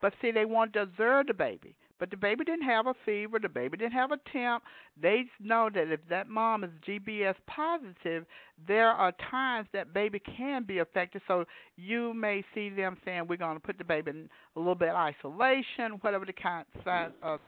[0.00, 1.74] But see, they wanted to observe the baby.
[1.98, 3.38] But the baby didn't have a fever.
[3.38, 4.62] The baby didn't have a temp.
[5.00, 8.26] They know that if that mom is GBS positive,
[8.68, 11.22] there are times that baby can be affected.
[11.26, 11.46] So
[11.76, 14.90] you may see them saying, "We're going to put the baby in a little bit
[14.90, 17.38] of isolation, whatever the kind uh,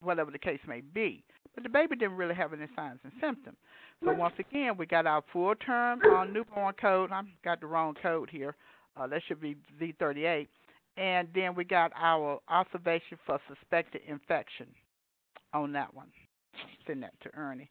[0.00, 1.22] whatever the case may be."
[1.54, 3.56] But the baby didn't really have any signs and symptoms.
[4.04, 7.10] So once again, we got our full term uh, newborn code.
[7.10, 8.54] I've got the wrong code here.
[8.96, 10.46] Uh, that should be Z38.
[10.96, 14.66] and then we got our observation for suspected infection
[15.52, 16.08] on that one.
[16.86, 17.70] Send that to Ernie.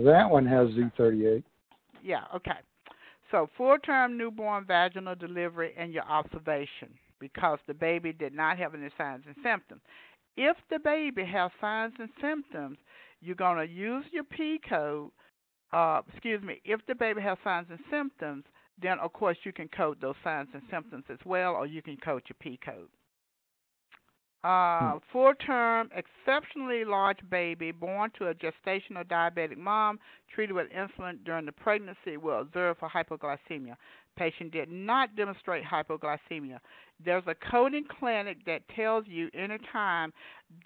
[0.00, 1.42] Uh, that one has Z38.
[2.02, 2.60] Yeah, okay.
[3.30, 6.88] So, full term newborn vaginal delivery and your observation
[7.20, 9.80] because the baby did not have any signs and symptoms.
[10.36, 12.78] If the baby has signs and symptoms,
[13.20, 15.10] you're going to use your P code.
[15.72, 18.44] Uh, excuse me, if the baby has signs and symptoms,
[18.80, 21.96] then of course you can code those signs and symptoms as well, or you can
[21.96, 22.88] code your P code.
[24.44, 24.98] Uh, hmm.
[25.12, 29.98] full term, exceptionally large baby born to a gestational diabetic mom
[30.32, 33.74] treated with insulin during the pregnancy will observe for hypoglycemia.
[34.18, 36.58] Patient did not demonstrate hypoglycemia.
[37.04, 40.12] There's a coding clinic that tells you anytime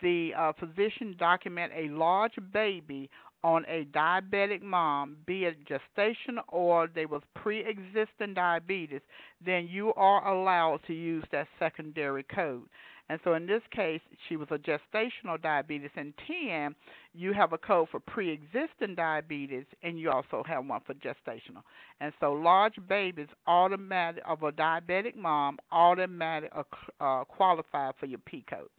[0.00, 3.10] the uh, physician document a large baby
[3.44, 9.00] on a diabetic mom, be it gestation or they was pre-existing diabetes,
[9.44, 12.68] then you are allowed to use that secondary code.
[13.08, 15.90] And so in this case, she was a gestational diabetes.
[15.96, 16.74] In 10,
[17.14, 21.62] you have a code for pre existing diabetes, and you also have one for gestational.
[22.00, 26.62] And so large babies automatic of a diabetic mom automatic uh,
[27.00, 28.70] uh qualify for your P codes.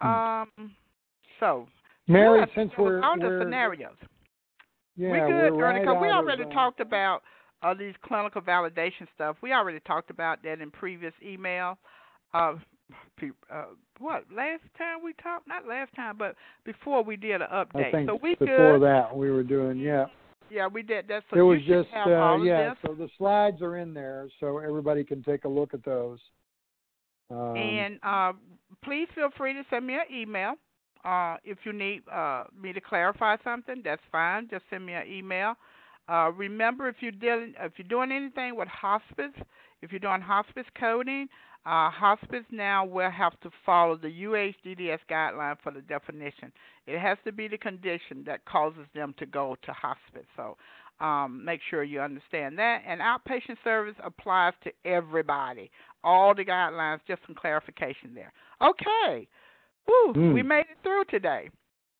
[0.00, 0.08] Hmm.
[0.08, 0.76] Um,
[1.40, 1.66] so
[2.08, 3.96] Mary, yeah, since we're on the scenarios,
[4.96, 7.22] yeah, we're good, we're right we already talked about
[7.62, 9.36] uh, these clinical validation stuff.
[9.42, 11.78] We already talked about that in previous email.
[12.34, 12.54] Uh,
[13.50, 13.64] uh,
[13.98, 15.46] what last time we talked?
[15.48, 16.34] Not last time, but
[16.64, 17.88] before we did an update.
[17.88, 18.82] I think so we before good.
[18.82, 20.06] that we were doing yeah.
[20.50, 21.22] Yeah, we did that.
[21.30, 22.70] So it was just uh, yeah.
[22.70, 22.78] This.
[22.86, 26.18] So the slides are in there, so everybody can take a look at those.
[27.30, 28.32] Um, and uh,
[28.84, 30.54] please feel free to send me an email.
[31.04, 34.48] Uh, if you need uh, me to clarify something, that's fine.
[34.50, 35.54] Just send me an email.
[36.08, 39.32] Uh, remember, if you're dealing, if you're doing anything with hospice,
[39.80, 41.28] if you're doing hospice coding,
[41.64, 46.50] uh, hospice now will have to follow the UHDDS guideline for the definition.
[46.86, 50.26] It has to be the condition that causes them to go to hospice.
[50.36, 50.56] So
[51.04, 52.82] um, make sure you understand that.
[52.86, 55.70] And outpatient service applies to everybody.
[56.02, 58.32] All the guidelines, just some clarification there.
[58.60, 59.28] Okay.
[59.86, 60.34] Woo, mm.
[60.34, 61.48] we made it through today.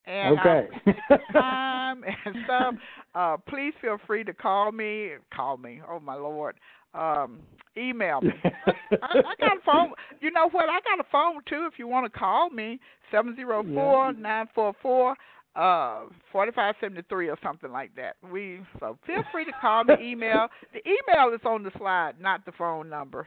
[0.07, 0.67] And okay.
[1.33, 2.75] time and stuff.
[3.15, 5.11] Uh, please feel free to call me.
[5.33, 5.81] Call me.
[5.89, 6.57] Oh my lord
[6.95, 7.40] um,
[7.76, 8.30] email me.
[8.45, 9.93] I, I got a phone.
[10.20, 10.68] You know what?
[10.68, 11.68] I got a phone too.
[11.70, 12.78] If you want to call me,
[13.11, 15.16] seven zero four nine four four
[15.55, 18.16] uh forty five seventy three or something like that.
[18.30, 20.49] We so feel free to call me, email.
[20.72, 23.26] The email is on the slide, not the phone number.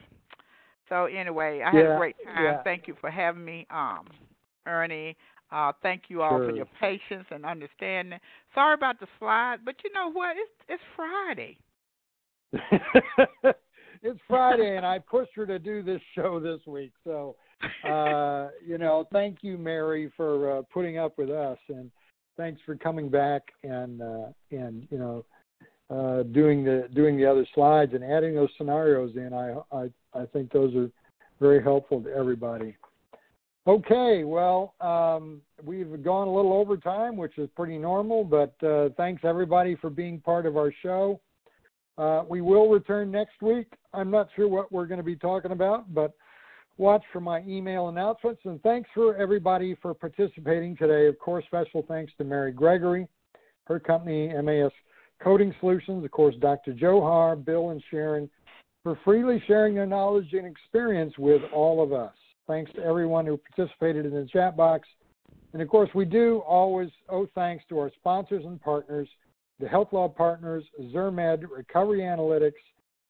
[0.90, 2.44] So anyway, I yeah, had a great time.
[2.44, 2.64] Yeah.
[2.64, 4.08] Thank you for having me, um,
[4.68, 5.16] Ernie.
[5.52, 6.50] Uh, thank you all sure.
[6.50, 8.20] for your patience and understanding.
[8.54, 10.36] Sorry about the slide, but you know what?
[10.38, 11.58] It's it's Friday.
[14.04, 16.92] it's Friday, and I pushed her to do this show this week.
[17.04, 17.36] So,
[17.88, 21.92] uh, you know, thank you, Mary, for uh, putting up with us, and
[22.38, 25.26] thanks for coming back and uh, and you know
[25.90, 29.34] uh, doing the doing the other slides and adding those scenarios in.
[29.34, 30.90] I I I think those are
[31.40, 32.76] very helpful to everybody.
[33.68, 38.90] Okay, well, um, we've gone a little over time, which is pretty normal, but uh,
[38.96, 41.20] thanks everybody for being part of our show.
[41.98, 43.68] Uh, we will return next week.
[43.94, 46.14] I'm not sure what we're going to be talking about, but
[46.78, 48.42] watch for my email announcements.
[48.44, 51.08] And thanks for everybody for participating today.
[51.08, 53.08] Of course, special thanks to Mary Gregory,
[53.66, 54.72] her company, MAS
[55.24, 56.74] Coding Solutions, of course, Dr.
[56.74, 58.30] Johar, Bill, and Sharon
[58.84, 62.14] for freely sharing their knowledge and experience with all of us.
[62.48, 64.88] Thanks to everyone who participated in the chat box.
[65.54, 69.08] And of course, we do always owe thanks to our sponsors and partners
[69.60, 72.54] the Health Law Partners, Zirmed, Recovery Analytics,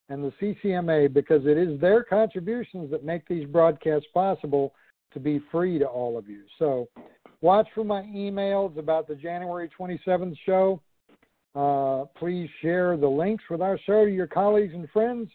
[0.09, 4.73] and the CCMA because it is their contributions that make these broadcasts possible
[5.13, 6.43] to be free to all of you.
[6.59, 6.87] So
[7.41, 10.81] watch for my emails about the January 27th show.
[11.55, 15.29] Uh, please share the links with our show to your colleagues and friends.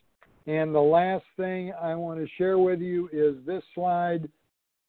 [0.46, 4.28] And the last thing I want to share with you is this slide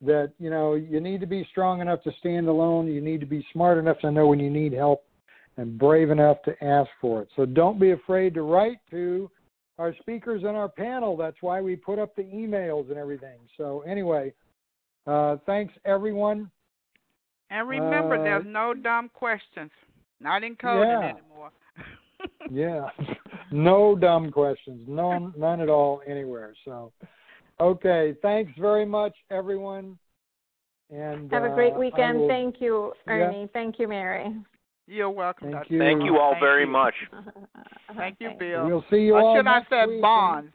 [0.01, 2.87] that, you know, you need to be strong enough to stand alone.
[2.87, 5.03] You need to be smart enough to know when you need help
[5.57, 7.29] and brave enough to ask for it.
[7.35, 9.29] So don't be afraid to write to
[9.77, 11.17] our speakers and our panel.
[11.17, 13.39] That's why we put up the emails and everything.
[13.57, 14.33] So anyway,
[15.07, 16.49] uh, thanks everyone.
[17.49, 19.71] And remember, uh, there's no dumb questions.
[20.19, 21.13] Not in coding yeah.
[21.15, 21.51] anymore.
[22.51, 22.89] yeah,
[23.51, 24.85] no dumb questions.
[24.87, 26.53] None, none at all anywhere.
[26.63, 26.93] So,
[27.59, 29.97] okay, thanks very much, everyone.
[30.91, 32.19] And have a great uh, weekend.
[32.19, 33.41] Will, Thank you, Ernie.
[33.41, 33.47] Yeah.
[33.53, 34.35] Thank you, Mary.
[34.87, 35.51] You're welcome.
[35.51, 35.79] Thank you.
[35.79, 36.71] Thank you all Thank very you.
[36.71, 36.93] much.
[37.97, 38.65] Thank you, Bill.
[38.65, 40.01] We'll see you or all should I next say week.
[40.01, 40.51] bonds?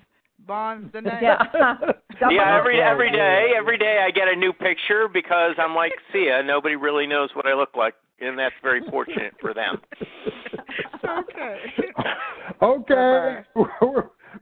[0.47, 1.23] Bonds the name.
[1.23, 1.43] Yeah.
[2.31, 6.27] yeah, every every day, every day I get a new picture because I'm like, see
[6.29, 9.81] ya, nobody really knows what I look like, and that's very fortunate for them.
[11.09, 11.57] okay.
[12.63, 13.43] okay.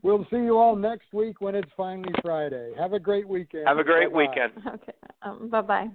[0.03, 2.73] we'll see you all next week when it's finally Friday.
[2.79, 3.69] Have a great weekend.
[3.69, 4.19] Have a great Bye-bye.
[4.19, 4.53] weekend.
[4.67, 4.93] Okay.
[5.23, 5.89] Um, bye bye.